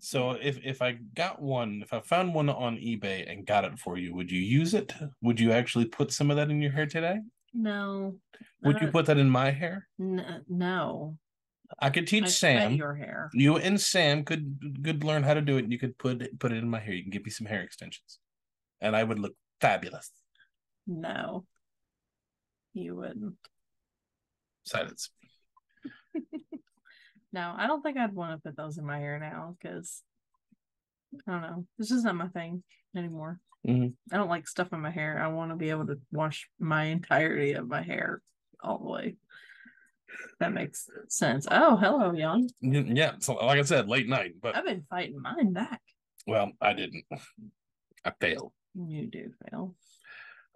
So 0.00 0.32
if 0.32 0.58
if 0.62 0.82
I 0.82 0.98
got 1.14 1.40
one, 1.40 1.80
if 1.82 1.94
I 1.94 2.00
found 2.00 2.34
one 2.34 2.50
on 2.50 2.76
eBay 2.76 3.30
and 3.30 3.46
got 3.46 3.64
it 3.64 3.78
for 3.78 3.96
you, 3.96 4.14
would 4.14 4.30
you 4.30 4.40
use 4.40 4.74
it? 4.74 4.92
Would 5.22 5.40
you 5.40 5.52
actually 5.52 5.86
put 5.86 6.12
some 6.12 6.30
of 6.30 6.36
that 6.36 6.50
in 6.50 6.60
your 6.60 6.72
hair 6.72 6.84
today? 6.84 7.20
No. 7.54 8.18
Would 8.62 8.82
you 8.82 8.88
Uh, 8.88 8.90
put 8.90 9.06
that 9.06 9.16
in 9.16 9.30
my 9.30 9.50
hair? 9.50 9.88
N- 9.98 10.44
no. 10.46 11.16
I 11.78 11.90
could 11.90 12.06
teach 12.06 12.24
I 12.24 12.28
Sam. 12.28 12.72
your 12.74 12.94
hair. 12.94 13.30
You 13.32 13.56
and 13.56 13.80
Sam 13.80 14.24
could 14.24 14.58
could 14.84 15.02
learn 15.04 15.22
how 15.22 15.34
to 15.34 15.40
do 15.40 15.56
it. 15.56 15.64
and 15.64 15.72
You 15.72 15.78
could 15.78 15.96
put 15.98 16.22
it, 16.22 16.38
put 16.38 16.52
it 16.52 16.58
in 16.58 16.68
my 16.68 16.78
hair. 16.80 16.94
You 16.94 17.02
can 17.02 17.10
give 17.10 17.24
me 17.24 17.30
some 17.30 17.46
hair 17.46 17.62
extensions, 17.62 18.18
and 18.80 18.94
I 18.94 19.02
would 19.02 19.18
look 19.18 19.34
fabulous. 19.60 20.10
No. 20.86 21.46
You 22.74 22.96
wouldn't. 22.96 23.36
Silence. 24.64 25.10
No, 27.32 27.52
I 27.56 27.66
don't 27.66 27.82
think 27.82 27.96
I'd 27.98 28.14
want 28.14 28.30
to 28.30 28.48
put 28.48 28.56
those 28.56 28.78
in 28.78 28.86
my 28.86 29.00
hair 29.00 29.18
now 29.18 29.56
because 29.60 30.04
I 31.26 31.32
don't 31.32 31.42
know. 31.42 31.66
This 31.78 31.90
is 31.90 32.04
not 32.04 32.14
my 32.14 32.28
thing 32.28 32.62
anymore. 32.96 33.40
Mhm. 33.66 33.94
I 34.12 34.16
don't 34.16 34.28
like 34.28 34.46
stuff 34.46 34.72
in 34.72 34.78
my 34.78 34.90
hair. 34.92 35.18
I 35.20 35.26
want 35.26 35.50
to 35.50 35.56
be 35.56 35.70
able 35.70 35.84
to 35.88 35.98
wash 36.12 36.48
my 36.60 36.84
entirety 36.84 37.54
of 37.54 37.66
my 37.66 37.82
hair 37.82 38.22
all 38.62 38.78
the 38.78 38.88
way. 38.88 39.16
That 40.40 40.52
makes 40.52 40.88
sense. 41.08 41.46
Oh, 41.50 41.76
hello, 41.76 42.12
young. 42.12 42.50
Mm-hmm, 42.62 42.96
yeah. 42.96 43.12
So 43.20 43.34
like 43.34 43.58
I 43.58 43.62
said, 43.62 43.88
late 43.88 44.08
night, 44.08 44.32
but 44.42 44.56
I've 44.56 44.64
been 44.64 44.84
fighting 44.90 45.20
mine 45.22 45.52
back. 45.52 45.80
well, 46.26 46.50
I 46.60 46.72
didn't. 46.72 47.04
I 48.04 48.12
failed. 48.20 48.52
You 48.74 49.06
do 49.06 49.30
fail. 49.50 49.74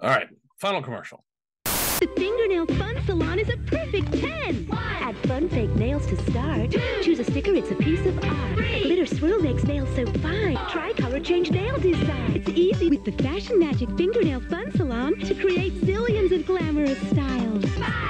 All 0.00 0.10
right. 0.10 0.28
Final 0.60 0.82
commercial. 0.82 1.24
The 1.64 2.08
Fingernail 2.16 2.66
Fun 2.78 2.96
Salon 3.06 3.38
is 3.38 3.48
a 3.48 3.56
perfect 3.56 4.12
10. 4.12 4.68
Add 4.72 5.16
fun 5.26 5.48
fake 5.48 5.74
nails 5.76 6.06
to 6.08 6.16
start. 6.30 6.70
Choose 7.02 7.18
a 7.20 7.24
sticker, 7.24 7.54
it's 7.54 7.70
a 7.70 7.74
piece 7.76 8.04
of 8.06 8.16
art. 8.24 8.56
Glitter 8.56 9.06
swirl 9.06 9.40
makes 9.40 9.64
nails 9.64 9.88
so 9.96 10.06
fine. 10.20 10.56
Try 10.68 10.92
color 10.92 11.18
change 11.20 11.50
nail 11.50 11.76
design. 11.78 12.32
It's 12.36 12.48
easy 12.50 12.88
with 12.90 13.04
the 13.04 13.12
Fashion 13.22 13.58
Magic 13.58 13.88
Fingernail 13.96 14.40
Fun 14.42 14.70
Salon 14.76 15.18
to 15.20 15.34
create 15.34 15.74
zillions 15.80 16.30
of 16.32 16.46
glamorous 16.46 16.98
styles. 17.10 17.64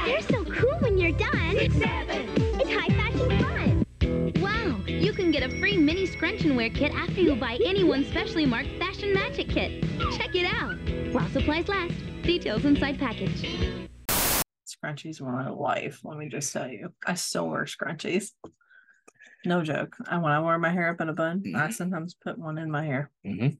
They're 0.05 0.23
so 0.23 0.45
cool 0.45 0.77
when 0.81 0.88
you're 1.09 1.19
done. 1.19 1.57
Seven. 1.73 2.29
It's 2.61 2.71
high 2.71 2.89
fashion 2.89 3.85
fun. 4.03 4.33
Wow! 4.43 4.81
You 4.87 5.13
can 5.13 5.31
get 5.31 5.43
a 5.43 5.49
free 5.59 5.77
mini 5.79 6.05
scrunch 6.07 6.43
and 6.43 6.55
wear 6.57 6.69
kit 6.69 6.93
after 6.93 7.21
you 7.21 7.35
buy 7.35 7.59
any 7.65 7.83
one 7.83 8.05
specially 8.05 8.45
marked 8.45 8.69
Fashion 8.79 9.15
Magic 9.15 9.49
kit. 9.49 9.83
Check 10.13 10.35
it 10.35 10.45
out 10.45 10.77
while 11.15 11.29
supplies 11.31 11.69
last. 11.69 11.95
Details 12.23 12.65
inside 12.67 12.99
package. 12.99 13.59
Scrunchies 14.67 15.21
were 15.21 15.33
my 15.33 15.49
life. 15.49 16.01
Let 16.05 16.19
me 16.19 16.29
just 16.29 16.53
tell 16.53 16.69
you. 16.69 16.93
I 17.07 17.15
still 17.15 17.49
wear 17.49 17.65
scrunchies. 17.65 18.33
No 19.47 19.63
joke. 19.63 19.97
I 20.09 20.19
when 20.19 20.33
I 20.33 20.41
wear 20.41 20.59
my 20.59 20.71
hair 20.71 20.91
up 20.91 21.01
in 21.01 21.09
a 21.09 21.15
bun, 21.15 21.43
I 21.57 21.71
sometimes 21.71 22.15
put 22.23 22.39
one 22.39 22.59
in 22.59 22.71
my 22.71 22.85
hair. 22.85 23.11
Mhm. 23.27 23.57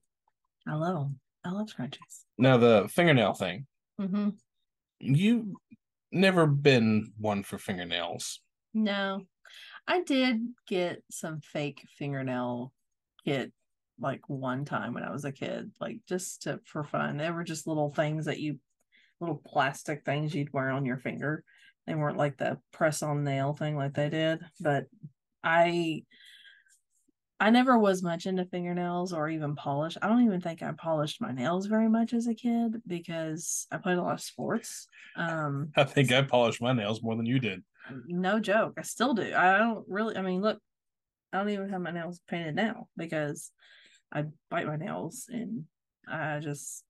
I 0.67 0.75
love 0.75 0.95
them. 0.97 1.21
I 1.47 1.51
love 1.53 1.69
scrunchies. 1.69 2.25
Now 2.37 2.59
the 2.59 2.89
fingernail 2.91 3.33
thing. 3.33 3.67
Mm-hmm. 3.99 4.31
You 5.01 5.57
never 6.13 6.47
been 6.47 7.13
one 7.19 7.43
for 7.43 7.59
fingernails. 7.59 8.41
No, 8.75 9.23
I 9.87 10.03
did 10.03 10.41
get 10.67 11.03
some 11.11 11.41
fake 11.41 11.83
fingernail 11.99 12.73
kit 13.25 13.53
like 14.01 14.21
one 14.29 14.65
time 14.65 14.95
when 14.95 15.03
I 15.03 15.11
was 15.11 15.25
a 15.25 15.33
kid, 15.33 15.73
like 15.81 16.01
just 16.09 16.43
to 16.43 16.61
for 16.65 16.85
fun. 16.85 17.17
They 17.17 17.31
were 17.31 17.45
just 17.45 17.67
little 17.67 17.93
things 17.93 18.27
that 18.27 18.39
you, 18.39 18.59
little 19.21 19.43
plastic 19.45 20.05
things 20.05 20.35
you'd 20.35 20.53
wear 20.53 20.71
on 20.71 20.87
your 20.87 20.99
finger. 20.99 21.45
They 21.87 21.95
weren't 21.95 22.19
like 22.19 22.37
the 22.37 22.59
press 22.73 23.03
on 23.03 23.25
nail 23.25 23.55
thing 23.55 23.77
like 23.77 23.95
they 23.95 24.09
did, 24.09 24.41
but 24.61 24.85
I. 25.43 26.05
I 27.41 27.51
never 27.51 27.79
was 27.79 28.03
much 28.03 28.27
into 28.27 28.45
fingernails 28.45 29.13
or 29.13 29.29
even 29.29 29.55
polish. 29.55 29.97
I 30.03 30.09
don't 30.09 30.25
even 30.25 30.41
think 30.41 30.63
I 30.63 30.73
polished 30.73 31.21
my 31.21 31.31
nails 31.31 31.67
very 31.67 31.89
much 31.89 32.13
as 32.13 32.27
a 32.27 32.35
kid 32.35 32.83
because 32.87 33.67
I 33.71 33.77
played 33.77 33.99
a 33.99 34.03
lot 34.03 34.15
of 34.15 34.21
sports. 34.21 34.89
Um, 35.17 35.71
I 35.77 35.85
think 35.85 36.11
I 36.11 36.23
polished 36.23 36.61
my 36.61 36.73
nails 36.73 37.03
more 37.03 37.15
than 37.15 37.27
you 37.27 37.39
did. 37.39 37.63
no 38.09 38.41
joke. 38.41 38.75
I 38.77 38.83
still 38.83 39.15
do. 39.15 39.33
I 39.35 39.59
don't 39.59 39.85
really. 39.89 40.17
I 40.17 40.23
mean, 40.23 40.41
look, 40.41 40.59
I 41.33 41.39
don't 41.39 41.51
even 41.51 41.69
have 41.69 41.81
my 41.81 41.93
nails 41.93 42.21
painted 42.29 42.57
now 42.57 42.89
because 42.97 43.53
I 44.13 44.25
bite 44.51 44.67
my 44.67 44.77
nails 44.77 45.27
and 45.29 45.65
I 46.09 46.41
just. 46.41 46.85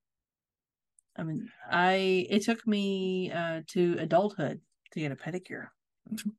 I 1.16 1.24
mean, 1.24 1.48
I 1.68 2.26
it 2.30 2.44
took 2.44 2.66
me 2.66 3.32
uh 3.32 3.62
to 3.68 3.96
adulthood 3.98 4.60
to 4.92 5.00
get 5.00 5.12
a 5.12 5.16
pedicure, 5.16 5.66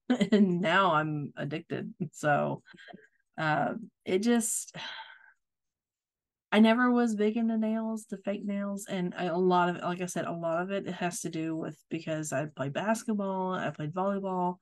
and 0.32 0.62
now 0.62 0.94
I'm 0.94 1.34
addicted. 1.36 1.94
So, 2.13 2.63
uh, 3.39 3.74
it 4.05 4.19
just. 4.19 4.75
I 6.51 6.60
never 6.60 6.89
was 6.89 7.13
big 7.13 7.38
into 7.38 7.60
nails, 7.60 8.05
the 8.10 8.17
fake 8.17 8.43
nails, 8.43 8.88
and 8.89 9.13
I- 9.15 9.25
a 9.25 9.38
lot 9.38 9.69
of 9.69 9.75
it, 9.75 9.84
like 9.84 10.01
I 10.01 10.08
said, 10.08 10.25
a 10.25 10.31
lot 10.31 10.63
of 10.63 10.72
it, 10.72 10.88
it 10.88 10.93
has 10.96 11.22
to 11.22 11.29
do 11.29 11.55
with 11.55 11.77
because 11.91 12.34
I 12.34 12.46
played 12.48 12.74
basketball, 12.74 13.53
I 13.53 13.69
played 13.69 13.93
volleyball. 13.93 14.55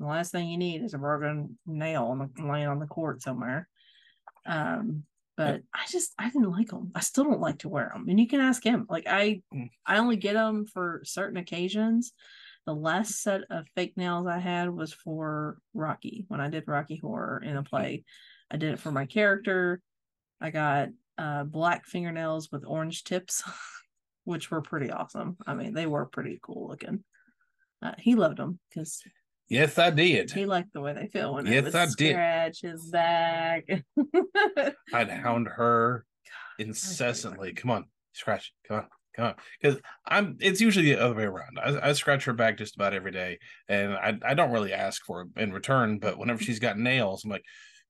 The 0.00 0.06
last 0.06 0.32
thing 0.32 0.48
you 0.48 0.58
need 0.58 0.82
is 0.82 0.94
a 0.94 0.98
broken 0.98 1.56
nail 1.64 2.06
on 2.06 2.18
the, 2.18 2.42
laying 2.42 2.66
on 2.66 2.80
the 2.80 2.86
court 2.86 3.22
somewhere. 3.22 3.68
Um, 4.46 5.04
but 5.36 5.62
I 5.72 5.84
just 5.88 6.12
I 6.18 6.26
didn't 6.28 6.50
like 6.50 6.70
them. 6.70 6.90
I 6.96 7.00
still 7.00 7.22
don't 7.22 7.40
like 7.40 7.58
to 7.60 7.68
wear 7.68 7.92
them. 7.94 8.06
And 8.08 8.18
you 8.18 8.26
can 8.26 8.40
ask 8.40 8.60
him. 8.64 8.86
Like 8.90 9.06
I, 9.06 9.42
Mm. 9.54 9.70
I 9.86 9.98
only 9.98 10.16
get 10.16 10.34
them 10.34 10.66
for 10.66 11.02
certain 11.04 11.36
occasions. 11.36 12.12
The 12.68 12.74
last 12.74 13.22
set 13.22 13.44
of 13.48 13.66
fake 13.74 13.96
nails 13.96 14.26
I 14.26 14.38
had 14.38 14.68
was 14.68 14.92
for 14.92 15.56
Rocky 15.72 16.26
when 16.28 16.38
I 16.42 16.50
did 16.50 16.64
Rocky 16.66 16.96
Horror 16.96 17.42
in 17.42 17.56
a 17.56 17.62
play. 17.62 18.04
I 18.50 18.58
did 18.58 18.74
it 18.74 18.78
for 18.78 18.92
my 18.92 19.06
character. 19.06 19.80
I 20.38 20.50
got 20.50 20.90
uh, 21.16 21.44
black 21.44 21.86
fingernails 21.86 22.52
with 22.52 22.66
orange 22.66 23.04
tips, 23.04 23.42
which 24.24 24.50
were 24.50 24.60
pretty 24.60 24.90
awesome. 24.90 25.38
I 25.46 25.54
mean, 25.54 25.72
they 25.72 25.86
were 25.86 26.04
pretty 26.04 26.40
cool 26.42 26.68
looking. 26.68 27.04
Uh, 27.80 27.92
he 27.96 28.14
loved 28.16 28.36
them 28.36 28.58
because 28.68 29.02
Yes, 29.48 29.78
I 29.78 29.88
did. 29.88 30.30
he 30.30 30.44
liked 30.44 30.74
the 30.74 30.82
way 30.82 30.92
they 30.92 31.06
feel 31.06 31.32
when 31.36 31.46
Yes, 31.46 31.64
would 31.64 31.74
I 31.74 31.86
did. 31.86 32.10
scratch 32.12 32.60
his 32.60 32.90
back. 32.90 33.64
I'd 34.92 35.08
hound 35.08 35.48
her 35.48 36.04
incessantly. 36.58 37.54
Come 37.54 37.70
on, 37.70 37.86
scratch. 38.12 38.52
Come 38.66 38.80
on, 38.80 38.86
come. 39.18 39.34
Because 39.60 39.80
I'm. 40.06 40.36
It's 40.40 40.60
usually 40.60 40.86
the 40.86 41.02
other 41.02 41.14
way 41.14 41.24
around. 41.24 41.58
I, 41.58 41.90
I 41.90 41.92
scratch 41.92 42.24
her 42.24 42.32
back 42.32 42.58
just 42.58 42.76
about 42.76 42.94
every 42.94 43.10
day, 43.10 43.38
and 43.68 43.92
I 43.92 44.18
I 44.24 44.34
don't 44.34 44.52
really 44.52 44.72
ask 44.72 45.04
for 45.04 45.22
it 45.22 45.28
in 45.36 45.52
return. 45.52 45.98
But 45.98 46.18
whenever 46.18 46.42
she's 46.42 46.60
got 46.60 46.78
nails, 46.78 47.24
I'm 47.24 47.30
like, 47.30 47.44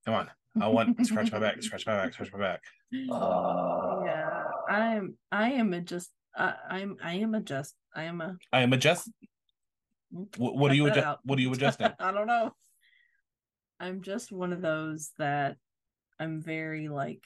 come 0.04 0.14
on, 0.14 0.30
I 0.60 0.68
want 0.68 0.98
scratch 1.06 1.30
my 1.30 1.38
back, 1.38 1.62
scratch 1.62 1.86
my 1.86 1.96
back, 1.96 2.14
scratch 2.14 2.32
my 2.32 2.38
back. 2.38 2.60
Oh. 3.10 4.02
yeah, 4.04 4.44
I'm. 4.68 5.16
I 5.30 5.52
am 5.52 5.72
a 5.72 5.80
just. 5.80 6.10
I, 6.36 6.54
I'm. 6.68 6.96
I 7.02 7.14
am 7.14 7.34
a 7.34 7.40
just. 7.40 7.74
I 7.94 8.04
am 8.04 8.20
a. 8.20 8.36
I 8.52 8.62
am 8.62 8.72
adjust. 8.72 9.08
Mm-hmm. 10.14 10.42
What, 10.42 10.56
what 10.56 10.68
Cut 10.68 10.72
are 10.72 10.76
you 10.76 10.84
that 10.84 10.92
adjust? 10.92 11.06
out. 11.06 11.18
What 11.24 11.38
are 11.38 11.42
you 11.42 11.52
adjusting? 11.52 11.90
I 12.00 12.12
don't 12.12 12.26
know. 12.26 12.52
I'm 13.80 14.02
just 14.02 14.32
one 14.32 14.52
of 14.52 14.60
those 14.60 15.12
that 15.18 15.56
I'm 16.18 16.42
very 16.42 16.88
like 16.88 17.22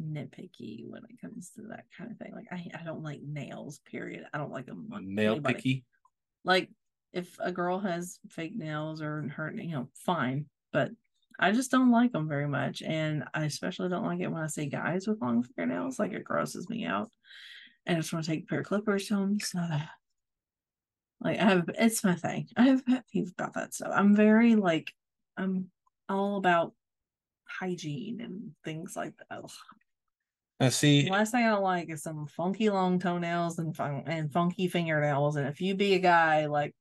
nitpicky 0.00 0.88
when 0.88 1.02
it 1.08 1.20
comes 1.20 1.50
to 1.56 1.62
that 1.68 1.84
kind 1.96 2.10
of 2.10 2.18
thing. 2.18 2.32
Like 2.34 2.48
I, 2.50 2.66
I 2.78 2.84
don't 2.84 3.02
like 3.02 3.20
nails. 3.22 3.80
Period. 3.90 4.24
I 4.32 4.38
don't 4.38 4.52
like 4.52 4.66
them. 4.66 4.88
Nail 5.02 5.32
anybody. 5.32 5.54
picky. 5.54 5.84
Like 6.44 6.70
if 7.12 7.36
a 7.40 7.52
girl 7.52 7.78
has 7.78 8.18
fake 8.30 8.56
nails 8.56 9.00
or 9.00 9.28
her, 9.36 9.52
you 9.52 9.74
know, 9.74 9.88
fine. 9.94 10.46
But 10.72 10.90
I 11.38 11.52
just 11.52 11.70
don't 11.70 11.90
like 11.90 12.12
them 12.12 12.28
very 12.28 12.48
much, 12.48 12.82
and 12.82 13.24
I 13.34 13.44
especially 13.44 13.88
don't 13.88 14.06
like 14.06 14.20
it 14.20 14.30
when 14.30 14.42
I 14.42 14.46
see 14.46 14.66
guys 14.66 15.06
with 15.06 15.20
long 15.20 15.42
fingernails. 15.42 15.98
Like 15.98 16.12
it 16.12 16.24
grosses 16.24 16.68
me 16.68 16.84
out, 16.84 17.10
and 17.84 17.96
I 17.96 18.00
just 18.00 18.12
want 18.12 18.24
to 18.24 18.30
take 18.30 18.44
a 18.44 18.46
pair 18.46 18.60
of 18.60 18.66
clippers 18.66 19.06
to 19.08 19.16
them. 19.16 19.38
So 19.40 19.58
that, 19.58 19.88
like, 21.20 21.38
I 21.38 21.44
have 21.44 21.70
it's 21.78 22.04
my 22.04 22.14
thing. 22.14 22.48
I 22.56 22.64
have 22.64 22.80
a 22.80 22.82
pet 22.84 23.04
peeve 23.12 23.32
about 23.32 23.54
that 23.54 23.74
stuff. 23.74 23.92
I'm 23.94 24.14
very 24.16 24.54
like, 24.54 24.92
I'm 25.36 25.70
all 26.08 26.36
about 26.36 26.72
hygiene 27.44 28.20
and 28.20 28.52
things 28.64 28.96
like 28.96 29.14
that. 29.18 29.38
Ugh. 29.38 29.50
Now, 30.58 30.70
see, 30.70 31.04
The 31.04 31.10
last 31.10 31.32
thing 31.32 31.44
I 31.44 31.54
like 31.54 31.90
is 31.90 32.02
some 32.02 32.26
funky 32.26 32.70
long 32.70 32.98
toenails 32.98 33.58
and 33.58 33.76
fun- 33.76 34.04
and 34.06 34.32
funky 34.32 34.68
fingernails. 34.68 35.36
And 35.36 35.46
if 35.48 35.60
you 35.60 35.74
be 35.74 35.94
a 35.94 35.98
guy, 35.98 36.46
like, 36.46 36.74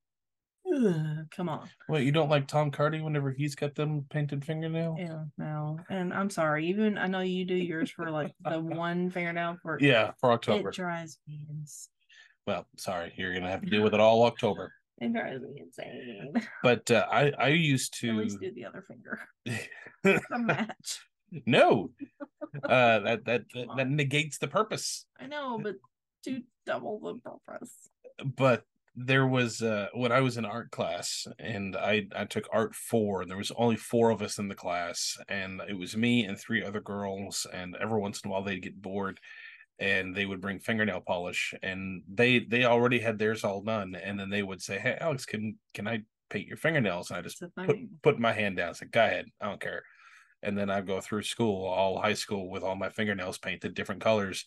ugh, 0.73 1.27
come 1.29 1.49
on, 1.49 1.69
what 1.87 2.03
you 2.03 2.11
don't 2.13 2.29
like 2.29 2.47
Tom 2.47 2.71
Cardy 2.71 3.03
whenever 3.03 3.31
he's 3.31 3.53
got 3.55 3.75
them 3.75 4.05
painted 4.09 4.45
fingernail? 4.45 4.95
yeah, 4.97 5.25
no. 5.37 5.79
And 5.89 6.13
I'm 6.13 6.29
sorry, 6.29 6.67
even 6.67 6.97
I 6.97 7.07
know 7.07 7.19
you 7.19 7.43
do 7.43 7.55
yours 7.55 7.91
for 7.91 8.09
like 8.11 8.31
the 8.39 8.59
one 8.61 9.09
fingernail 9.09 9.57
for 9.61 9.77
Yeah, 9.81 10.11
for 10.21 10.31
October. 10.31 10.69
It 10.69 10.75
drives 10.75 11.19
me 11.27 11.45
insane. 11.49 11.91
Well, 12.47 12.67
sorry, 12.77 13.11
you're 13.17 13.33
gonna 13.33 13.49
have 13.49 13.61
to 13.63 13.69
deal 13.69 13.83
with 13.83 13.93
it 13.93 13.99
all 13.99 14.23
October. 14.23 14.71
It 14.99 15.11
drives 15.11 15.41
me 15.41 15.61
insane. 15.61 16.33
But 16.63 16.89
uh, 16.91 17.05
I 17.11 17.31
I 17.31 17.47
used 17.49 17.93
to 17.99 18.09
At 18.11 18.15
least 18.15 18.39
do 18.39 18.53
the 18.53 18.65
other 18.65 18.85
finger. 18.87 19.19
A 20.31 20.39
match. 20.39 20.99
No, 21.45 21.91
uh, 22.63 22.99
that 22.99 23.25
that 23.25 23.43
that, 23.53 23.67
that 23.77 23.89
negates 23.89 24.37
the 24.37 24.47
purpose. 24.47 25.05
I 25.19 25.27
know, 25.27 25.59
but 25.61 25.75
to 26.25 26.41
double 26.65 26.99
the 26.99 27.19
purpose. 27.45 27.73
But 28.23 28.63
there 28.95 29.27
was 29.27 29.61
uh, 29.61 29.87
when 29.93 30.11
I 30.11 30.21
was 30.21 30.37
in 30.37 30.45
art 30.45 30.71
class, 30.71 31.27
and 31.37 31.75
I 31.75 32.07
I 32.15 32.25
took 32.25 32.47
art 32.51 32.75
four, 32.75 33.21
and 33.21 33.29
there 33.29 33.37
was 33.37 33.51
only 33.57 33.75
four 33.75 34.09
of 34.09 34.21
us 34.21 34.37
in 34.37 34.47
the 34.47 34.55
class, 34.55 35.17
and 35.27 35.61
it 35.67 35.77
was 35.77 35.97
me 35.97 36.25
and 36.25 36.39
three 36.39 36.63
other 36.63 36.79
girls, 36.79 37.45
and 37.51 37.75
every 37.75 37.99
once 37.99 38.21
in 38.21 38.29
a 38.29 38.31
while 38.31 38.43
they'd 38.43 38.61
get 38.61 38.81
bored. 38.81 39.19
And 39.77 40.15
they 40.15 40.25
would 40.25 40.39
bring 40.39 40.59
fingernail 40.59 41.01
polish, 41.01 41.53
and 41.61 42.01
they 42.07 42.39
they 42.39 42.63
already 42.63 42.99
had 42.99 43.19
theirs 43.19 43.43
all 43.43 43.61
done, 43.61 43.93
and 43.95 44.17
then 44.17 44.29
they 44.29 44.41
would 44.41 44.61
say, 44.61 44.79
"Hey, 44.79 44.97
Alex, 45.01 45.25
can 45.25 45.57
can 45.73 45.85
I 45.85 46.03
paint 46.29 46.47
your 46.47 46.55
fingernails?" 46.55 47.09
And 47.09 47.17
I 47.17 47.21
just 47.21 47.43
put 47.57 48.01
put 48.01 48.19
my 48.19 48.31
hand 48.31 48.55
down. 48.55 48.69
I 48.69 48.71
said, 48.71 48.91
"Go 48.91 49.03
ahead, 49.03 49.25
I 49.41 49.47
don't 49.47 49.59
care." 49.59 49.83
And 50.43 50.57
then 50.57 50.69
I 50.69 50.81
go 50.81 51.01
through 51.01 51.23
school, 51.23 51.65
all 51.65 52.01
high 52.01 52.13
school, 52.13 52.49
with 52.49 52.63
all 52.63 52.75
my 52.75 52.89
fingernails 52.89 53.37
painted 53.39 53.73
different 53.73 54.01
colors, 54.01 54.45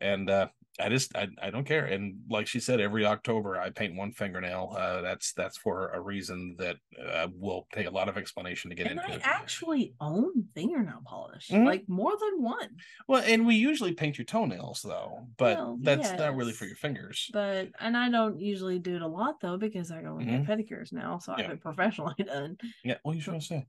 and 0.00 0.28
uh, 0.30 0.48
I 0.80 0.88
just 0.88 1.16
I, 1.16 1.28
I 1.40 1.50
don't 1.50 1.64
care. 1.66 1.86
And 1.86 2.22
like 2.28 2.46
she 2.46 2.60
said, 2.60 2.80
every 2.80 3.06
October 3.06 3.58
I 3.58 3.70
paint 3.70 3.96
one 3.96 4.12
fingernail. 4.12 4.74
Uh, 4.76 5.00
that's 5.02 5.32
that's 5.34 5.56
for 5.58 5.88
a 5.90 6.00
reason 6.00 6.56
that 6.58 6.78
uh, 7.00 7.28
will 7.34 7.66
take 7.72 7.86
a 7.86 7.90
lot 7.90 8.08
of 8.08 8.16
explanation 8.16 8.70
to 8.70 8.76
get 8.76 8.86
And 8.88 9.00
into. 9.00 9.12
I 9.12 9.18
actually 9.22 9.94
own 10.00 10.48
fingernail 10.54 11.02
polish, 11.06 11.50
Mhm. 11.50 11.64
like 11.64 11.88
more 11.88 12.16
than 12.18 12.42
one. 12.42 12.76
well, 13.08 13.22
and 13.22 13.46
we 13.46 13.54
usually 13.54 13.92
paint 13.94 14.18
your 14.18 14.24
toenails 14.24 14.82
though, 14.82 15.28
but 15.36 15.56
Well, 15.58 15.78
that's 15.82 16.12
not 16.18 16.34
really 16.36 16.52
for 16.52 16.66
your 16.66 16.76
fingers. 16.76 17.28
But 17.32 17.70
and 17.80 17.96
I 17.96 18.10
don't 18.10 18.40
usually 18.40 18.78
do 18.78 18.96
it 18.96 19.02
a 19.02 19.06
lot 19.06 19.40
though 19.40 19.56
because 19.56 19.90
I 19.90 20.02
go 20.02 20.16
and 20.18 20.28
get 20.28 20.44
pedicures 20.44 20.92
now, 20.92 21.18
so 21.18 21.32
I 21.32 21.36
Mm-hmm. 21.36 21.40
Yeah. 21.40 21.46
have 21.48 21.56
it 21.58 21.60
professionally 21.60 22.14
done. 22.24 22.58
Yeah, 22.82 22.98
what 23.02 23.12
are 23.12 23.16
you 23.16 23.22
trying 23.22 23.40
to 23.40 23.46
say? 23.46 23.66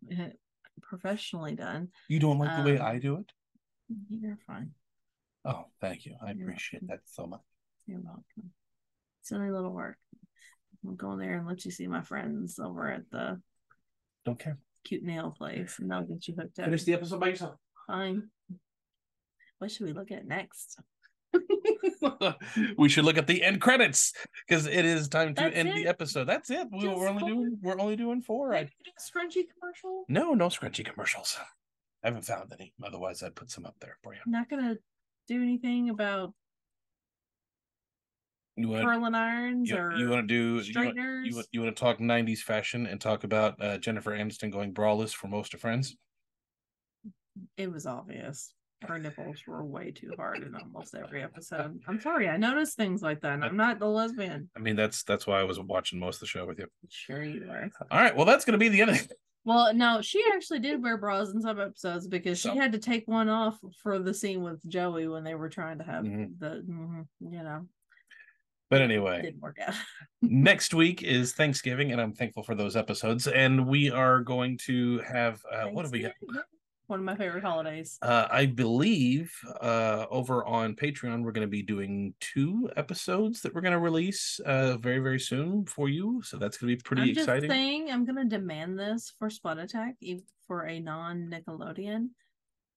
Professionally 0.82 1.56
done. 1.56 1.90
You 2.10 2.20
don't 2.20 2.38
like 2.40 2.56
the 2.58 2.64
way 2.72 2.78
Um, 2.78 2.86
I 2.86 3.00
do 3.00 3.16
it? 3.18 3.32
You're 4.10 4.38
fine. 4.48 4.72
Oh, 5.44 5.66
thank 5.80 6.06
you. 6.06 6.16
I 6.22 6.32
You're 6.32 6.48
appreciate 6.50 6.84
welcome. 6.84 6.88
that 7.06 7.14
so 7.14 7.28
much. 7.28 7.42
You're 7.86 8.02
welcome. 8.02 8.52
Silly 9.22 9.52
little 9.52 9.72
work. 9.74 9.98
I'll 10.86 10.94
go 10.94 11.14
in 11.14 11.20
there 11.20 11.38
and 11.38 11.48
let 11.48 11.66
you 11.66 11.72
see 11.72 11.88
my 11.88 12.02
friends 12.02 12.60
over 12.60 12.92
at 12.92 13.10
the 13.12 13.42
Don't 14.26 14.40
care. 14.40 14.58
cute 14.84 15.04
nail 15.04 15.34
place, 15.38 15.78
and 15.80 15.90
they'll 15.90 16.04
get 16.04 16.28
you 16.28 16.36
hooked 16.36 16.60
up. 16.60 16.66
Finish 16.66 16.84
the 16.84 16.94
episode 16.94 17.20
by 17.20 17.30
yourself. 17.30 17.56
Fine. 17.88 18.30
What 19.60 19.72
should 19.72 19.86
we 19.88 19.94
look 19.94 20.12
at 20.12 20.28
next? 20.28 20.80
we 22.78 22.90
should 22.90 23.06
look 23.06 23.18
at 23.18 23.28
the 23.28 23.44
end 23.44 23.62
credits 23.62 24.14
because 24.48 24.66
it 24.68 24.86
is 24.86 25.08
time 25.08 25.36
to 25.36 25.44
That's 25.44 25.56
end 25.56 25.74
the 25.76 25.88
episode. 25.88 26.26
That's 26.26 26.50
it. 26.50 26.68
We, 26.72 26.88
we're 26.88 27.08
only 27.10 27.24
doing 27.32 27.58
we're 27.62 27.80
only 27.80 27.96
doing 27.96 28.22
four. 28.22 28.54
I 28.54 28.60
Maybe 28.62 28.72
do 28.86 28.92
a 28.98 29.02
scrunchy 29.02 29.44
commercial. 29.60 30.06
no 30.08 30.34
no 30.34 30.48
scrunchy 30.48 30.86
commercials. 30.86 31.38
I 32.04 32.08
haven't 32.08 32.26
found 32.26 32.52
any. 32.54 32.74
Otherwise, 32.86 33.24
I'd 33.24 33.36
put 33.36 33.50
some 33.50 33.66
up 33.66 33.76
there 33.82 33.98
for 34.04 34.14
you. 34.14 34.20
I'm 34.26 34.32
not 34.32 34.50
gonna 34.50 34.76
do 35.28 35.42
anything 35.42 35.90
about 35.90 36.34
You 38.56 38.70
want 38.70 38.86
curling 38.86 39.16
irons 39.16 39.70
you, 39.70 39.78
or 39.78 39.96
you 39.96 40.10
want 40.10 40.28
to 40.28 40.28
do 40.28 40.36
you 40.36 40.54
want, 40.54 40.66
straighteners. 40.66 41.28
you, 41.28 41.36
want- 41.36 41.48
you 41.52 41.62
want 41.62 41.76
to 41.76 41.80
talk 41.80 42.00
'90s 42.00 42.40
fashion 42.40 42.86
and 42.86 43.02
talk 43.02 43.24
about 43.24 43.62
uh, 43.62 43.78
Jennifer 43.80 44.12
Aniston 44.12 44.52
going 44.52 44.74
braless 44.74 45.14
for 45.14 45.28
most 45.28 45.54
of 45.54 45.62
Friends? 45.62 45.96
it 47.58 47.70
was 47.70 47.86
obvious. 47.86 48.54
Her 48.82 49.00
nipples 49.00 49.38
were 49.48 49.64
way 49.66 49.92
too 49.92 50.12
hard 50.18 50.44
in 50.44 50.54
almost 50.56 50.94
every 50.96 51.24
episode. 51.24 51.80
I'm 51.88 52.00
sorry, 52.00 52.30
I 52.30 52.38
noticed 52.38 52.76
things 52.78 53.02
like 53.02 53.22
that. 53.22 53.34
And 53.34 53.44
I'm 53.46 53.58
not 53.58 53.80
the 53.80 53.88
lesbian. 53.88 54.50
I 54.56 54.60
mean, 54.60 54.76
that's 54.76 55.04
that's 55.04 55.26
why 55.26 55.40
I 55.40 55.44
was 55.44 55.60
watching 55.60 56.00
most 56.00 56.18
of 56.18 56.20
the 56.22 56.26
show 56.28 56.46
with 56.46 56.60
you. 56.60 56.68
Sure 56.90 57.24
you 57.24 57.50
are. 57.50 57.70
All 57.90 58.00
right, 58.00 58.16
well, 58.16 58.26
that's 58.26 58.46
going 58.46 58.54
to 58.54 58.58
be 58.60 58.70
the 58.70 58.82
end. 58.82 58.92
Of 58.92 59.12
Well, 59.46 59.74
no, 59.74 60.02
she 60.02 60.24
actually 60.34 60.60
did 60.60 60.84
wear 60.84 60.98
bras 60.98 61.30
in 61.32 61.42
some 61.42 61.60
episodes 61.60 62.08
because 62.08 62.38
she 62.38 62.50
Some. 62.50 62.58
had 62.58 62.74
to 62.74 62.80
take 62.80 63.08
one 63.08 63.30
off 63.30 63.58
for 63.82 63.98
the 64.00 64.14
scene 64.14 64.44
with 64.44 64.60
Joey 64.68 65.08
when 65.08 65.24
they 65.24 65.36
were 65.36 65.50
trying 65.50 65.78
to 65.80 65.84
have 65.84 66.04
Mhm. 66.04 66.38
the, 66.40 66.64
mhm, 66.68 67.08
you 67.22 67.44
know, 67.44 67.68
But 68.70 68.82
anyway, 68.82 69.22
didn't 69.22 69.42
work 69.42 69.58
out. 69.66 69.74
next 70.22 70.74
week 70.74 71.02
is 71.04 71.34
Thanksgiving, 71.34 71.92
and 71.92 72.02
I'm 72.02 72.14
thankful 72.14 72.44
for 72.44 72.56
those 72.56 72.76
episodes. 72.76 73.28
And 73.28 73.68
we 73.68 73.90
are 73.90 74.22
going 74.22 74.58
to 74.66 75.00
have 75.00 75.42
uh, 75.52 75.68
what 75.68 75.86
do 75.86 75.92
we 75.92 76.02
got? 76.02 76.14
One 76.88 77.00
of 77.00 77.06
my 77.06 77.16
favorite 77.16 77.44
holidays. 77.44 77.98
Uh, 78.02 78.28
I 78.30 78.46
believe 78.46 79.34
uh, 79.62 80.06
over 80.12 80.46
on 80.46 80.76
Patreon, 80.76 81.24
we're 81.24 81.32
going 81.32 81.48
to 81.48 81.52
be 81.52 81.64
doing 81.64 82.14
two 82.20 82.70
episodes 82.78 83.42
that 83.42 83.54
we're 83.56 83.62
going 83.62 83.74
to 83.74 83.80
release 83.80 84.40
uh, 84.46 84.78
very, 84.78 85.00
very 85.00 85.20
soon 85.20 85.66
for 85.66 85.90
you. 85.90 86.22
So 86.24 86.38
that's 86.38 86.58
going 86.58 86.72
to 86.72 86.76
be 86.78 86.82
pretty 86.84 87.02
I'm 87.04 87.10
exciting. 87.18 87.50
just 87.50 87.52
saying, 87.52 87.90
I'm 87.92 88.06
gonna 88.06 88.26
demand 88.26 88.78
this 88.78 89.14
for 89.18 89.30
Splat 89.30 89.58
Attack 89.58 89.96
for 90.48 90.68
a 90.68 90.80
non 90.80 91.32
Nickelodeon 91.34 92.10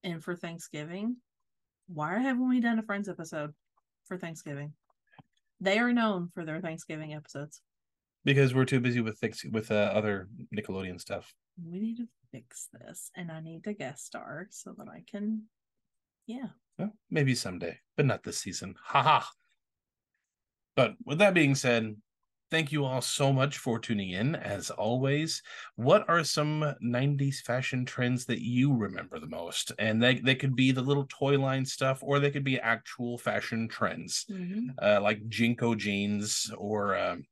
and 0.05 0.25
for 0.25 0.35
Thanksgiving. 0.35 1.17
Why 1.89 2.19
haven't 2.19 2.49
we 2.49 2.61
done 2.61 2.79
a 2.79 2.83
Friends 2.83 3.09
episode 3.09 3.53
for 4.07 4.17
Thanksgiving? 4.17 4.73
They 5.61 5.79
are 5.79 5.93
known 5.93 6.31
for 6.35 6.45
their 6.45 6.61
Thanksgiving 6.61 7.15
episodes. 7.15 7.61
because 8.25 8.55
we're 8.55 8.65
too 8.65 8.81
busy 8.81 9.01
with 9.01 9.19
things 9.19 9.45
with 9.51 9.71
uh, 9.71 9.91
other 9.95 10.29
Nickelodeon 10.55 11.01
stuff. 11.01 11.35
We 11.63 11.81
need 11.81 11.97
to 11.97 12.07
fix 12.33 12.69
this, 12.73 13.11
and 13.17 13.31
I 13.31 13.41
need 13.41 13.65
to 13.65 13.73
guest 13.73 14.07
star 14.07 14.49
so 14.51 14.75
that 14.79 14.89
I 14.89 15.03
can, 15.11 15.45
yeah. 16.27 16.49
Well, 16.79 16.93
maybe 17.11 17.35
someday, 17.35 17.79
but 17.97 18.07
not 18.07 18.23
this 18.23 18.39
season. 18.39 18.75
Haha. 18.83 19.25
But 20.77 20.95
with 21.05 21.19
that 21.19 21.35
being 21.35 21.55
said, 21.55 21.97
thank 22.51 22.73
you 22.73 22.85
all 22.85 23.01
so 23.01 23.33
much 23.33 23.59
for 23.59 23.79
tuning 23.79 24.11
in. 24.11 24.35
As 24.37 24.71
always, 24.71 25.43
what 25.77 26.09
are 26.09 26.23
some 26.25 26.75
90s 26.83 27.41
fashion 27.41 27.85
trends 27.85 28.25
that 28.27 28.43
you 28.43 28.75
remember 28.75 29.19
the 29.19 29.27
most? 29.27 29.73
And 29.79 30.03
they, 30.03 30.17
they 30.17 30.35
could 30.35 30.55
be 30.55 30.73
the 30.73 30.83
little 30.83 31.07
toy 31.09 31.39
line 31.39 31.65
stuff, 31.65 31.99
or 32.03 32.19
they 32.19 32.31
could 32.31 32.45
be 32.45 32.61
actual 32.61 33.19
fashion 33.19 33.69
trends, 33.69 34.27
uh, 34.81 35.01
like 35.03 35.29
JNCO 35.29 35.77
jeans, 35.77 36.51
or 36.57 36.97
um, 36.97 37.25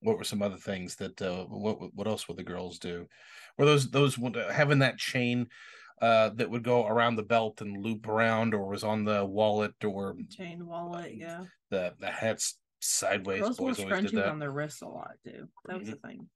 what 0.00 0.16
were 0.18 0.24
some 0.24 0.42
other 0.42 0.56
things 0.56 0.96
that 0.96 1.20
uh, 1.20 1.44
what 1.44 1.94
what 1.94 2.06
else 2.06 2.28
would 2.28 2.36
the 2.36 2.42
girls 2.44 2.78
do? 2.78 3.06
Were 3.56 3.64
those 3.66 3.90
those 3.90 4.16
having 4.52 4.78
that 4.80 4.98
chain 4.98 5.48
uh, 6.00 6.30
that 6.36 6.48
would 6.50 6.62
go 6.62 6.86
around 6.86 7.16
the 7.16 7.22
belt 7.24 7.60
and 7.60 7.82
loop 7.84 8.06
around, 8.06 8.54
or 8.54 8.68
was 8.68 8.84
on 8.84 9.04
the 9.04 9.24
wallet, 9.24 9.74
or 9.84 10.16
Chain 10.30 10.64
wallet, 10.66 11.14
yeah. 11.16 11.44
the 11.70 11.94
the 11.98 12.10
hats 12.10 12.58
sideways? 12.80 13.40
Girls 13.40 13.56
Boys 13.56 13.78
always 13.80 14.02
did 14.02 14.10
scrunchies 14.12 14.14
that. 14.14 14.28
on 14.28 14.38
their 14.38 14.52
wrists 14.52 14.82
a 14.82 14.86
lot 14.86 15.12
too. 15.24 15.48
That 15.66 15.80
was 15.80 15.88
a 15.88 15.96
thing. 15.96 16.28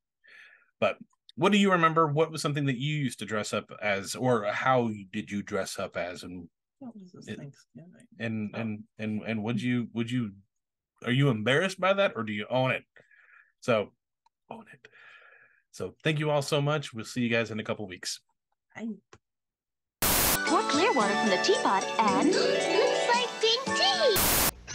But 0.81 0.99
what 1.37 1.53
do 1.53 1.59
you 1.59 1.71
remember? 1.73 2.09
What 2.09 2.33
was 2.33 2.43
something 2.43 2.67
that 2.67 2.77
you 2.79 2.97
used 2.97 3.21
to 3.21 3.25
dress 3.25 3.53
up 3.53 3.71
as, 3.81 4.17
or 4.17 4.45
how 4.47 4.91
did 5.13 5.31
you 5.31 5.43
dress 5.43 5.79
up 5.79 5.97
as, 5.97 6.25
and 6.25 6.49
What 6.81 6.97
was 6.99 7.13
this 7.13 7.29
It- 7.29 7.39
Thanksgiving? 7.39 7.93
and 8.19 8.51
and 8.57 8.83
and 8.99 9.23
and 9.25 9.45
would 9.45 9.63
you 9.63 9.87
would 9.95 10.11
you 10.11 10.33
are 11.05 11.13
you 11.13 11.29
embarrassed 11.31 11.79
by 11.81 11.93
that, 11.93 12.13
or 12.17 12.25
do 12.25 12.33
you 12.33 12.47
own 12.51 12.73
it? 12.73 12.83
So 13.63 13.91
own 14.51 14.65
it. 14.73 14.89
So 15.71 15.95
thank 16.03 16.19
you 16.19 16.31
all 16.31 16.43
so 16.43 16.61
much. 16.61 16.93
We'll 16.93 17.05
see 17.05 17.21
you 17.23 17.29
guys 17.29 17.53
in 17.53 17.61
a 17.61 17.65
couple 17.65 17.87
weeks. 17.87 18.21
I 18.77 18.89
Pour 20.47 20.63
clear 20.63 20.93
water 20.93 21.15
from 21.15 21.31
the 21.31 21.37
teapot 21.45 21.85
and 22.01 22.27
Looks 22.27 23.09
like 23.15 23.29
pink 23.41 23.65
tea. 23.79 24.17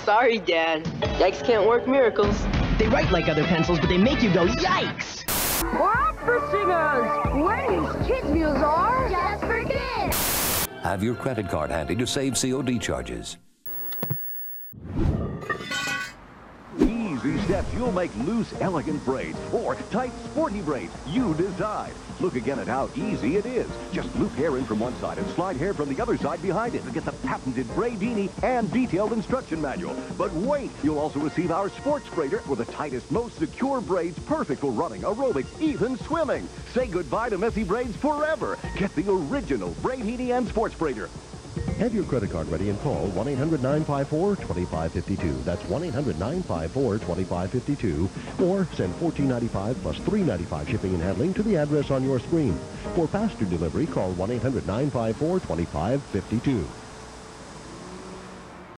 Sorry, 0.06 0.40
Dad. 0.40 0.86
Yikes 1.20 1.44
can't 1.44 1.68
work 1.68 1.86
miracles. 1.86 2.42
They 2.80 2.88
write 2.88 3.12
like 3.12 3.28
other 3.28 3.44
pencils, 3.44 3.80
but 3.80 3.90
they 3.90 3.98
make 3.98 4.24
you 4.24 4.34
go, 4.34 4.48
yikes! 4.48 5.26
We're 5.64 5.92
opera 5.92 6.40
singers. 6.50 7.46
Ladies, 7.46 8.08
kids' 8.08 8.32
meals 8.32 8.58
are 8.58 9.10
just 9.10 9.44
for 9.44 9.64
kids. 9.66 10.66
Have 10.84 11.04
your 11.04 11.16
credit 11.16 11.50
card 11.50 11.72
handy 11.72 11.96
to 11.98 12.08
save 12.08 12.42
COD 12.42 12.80
charges. 12.80 13.38
Steps, 17.48 17.74
you'll 17.74 17.94
make 17.94 18.14
loose, 18.14 18.54
elegant 18.60 19.06
braids 19.06 19.40
or 19.54 19.76
tight, 19.90 20.12
sporty 20.26 20.60
braids. 20.60 20.94
You 21.06 21.34
decide. 21.34 21.94
Look 22.20 22.36
again 22.36 22.60
at 22.60 22.68
how 22.68 22.90
easy 22.94 23.38
it 23.38 23.46
is. 23.46 23.70
Just 23.94 24.14
loop 24.18 24.34
hair 24.34 24.58
in 24.58 24.66
from 24.66 24.80
one 24.80 25.00
side 25.00 25.18
and 25.18 25.26
slide 25.30 25.56
hair 25.56 25.74
from 25.74 25.88
the 25.88 26.02
other 26.02 26.18
side 26.18 26.42
behind 26.42 26.76
it 26.76 26.84
to 26.84 26.92
get 26.92 27.06
the 27.06 27.14
patented 27.14 27.66
Braidini 27.70 28.30
and 28.44 28.70
detailed 28.70 29.14
instruction 29.14 29.62
manual. 29.62 29.96
But 30.18 30.34
wait, 30.34 30.72
you'll 30.84 31.00
also 31.00 31.22
receive 31.22 31.50
our 31.50 31.70
sports 31.70 32.10
braider 32.10 32.46
with 32.48 32.60
the 32.60 32.66
tightest, 32.66 33.10
most 33.12 33.38
secure 33.38 33.80
braids 33.80 34.20
perfect 34.20 34.60
for 34.60 34.72
running, 34.74 35.04
aerobics, 35.04 35.62
even 35.62 35.98
swimming. 36.00 36.50
Say 36.74 36.88
goodbye 36.88 37.30
to 37.30 37.38
messy 37.38 37.64
braids 37.64 37.96
forever. 37.96 38.58
Get 38.76 38.94
the 38.94 39.10
original 39.10 39.72
Braidini 39.76 40.38
and 40.38 40.50
sports 40.50 40.76
braider. 40.76 41.08
Have 41.80 41.94
your 41.94 42.06
credit 42.06 42.32
card 42.32 42.50
ready 42.50 42.72
and 42.72 42.82
call 42.82 43.12
1-800-954-2552. 43.12 45.46
That's 45.46 45.62
1-800-954-2552. 45.64 48.42
Or 48.42 48.68
send 48.76 48.96
$14.95 48.96 49.84
plus 49.84 50.00
$3.95 50.00 50.70
shipping 50.70 50.96
and 50.96 51.04
handling 51.04 51.36
to 51.36 51.44
the 51.44 51.56
address 51.56 51.92
on 51.92 52.04
your 52.04 52.20
screen. 52.20 52.60
For 52.96 53.08
faster 53.08 53.46
delivery, 53.46 53.86
call 53.86 54.16
1-800-954-2552. 54.16 56.87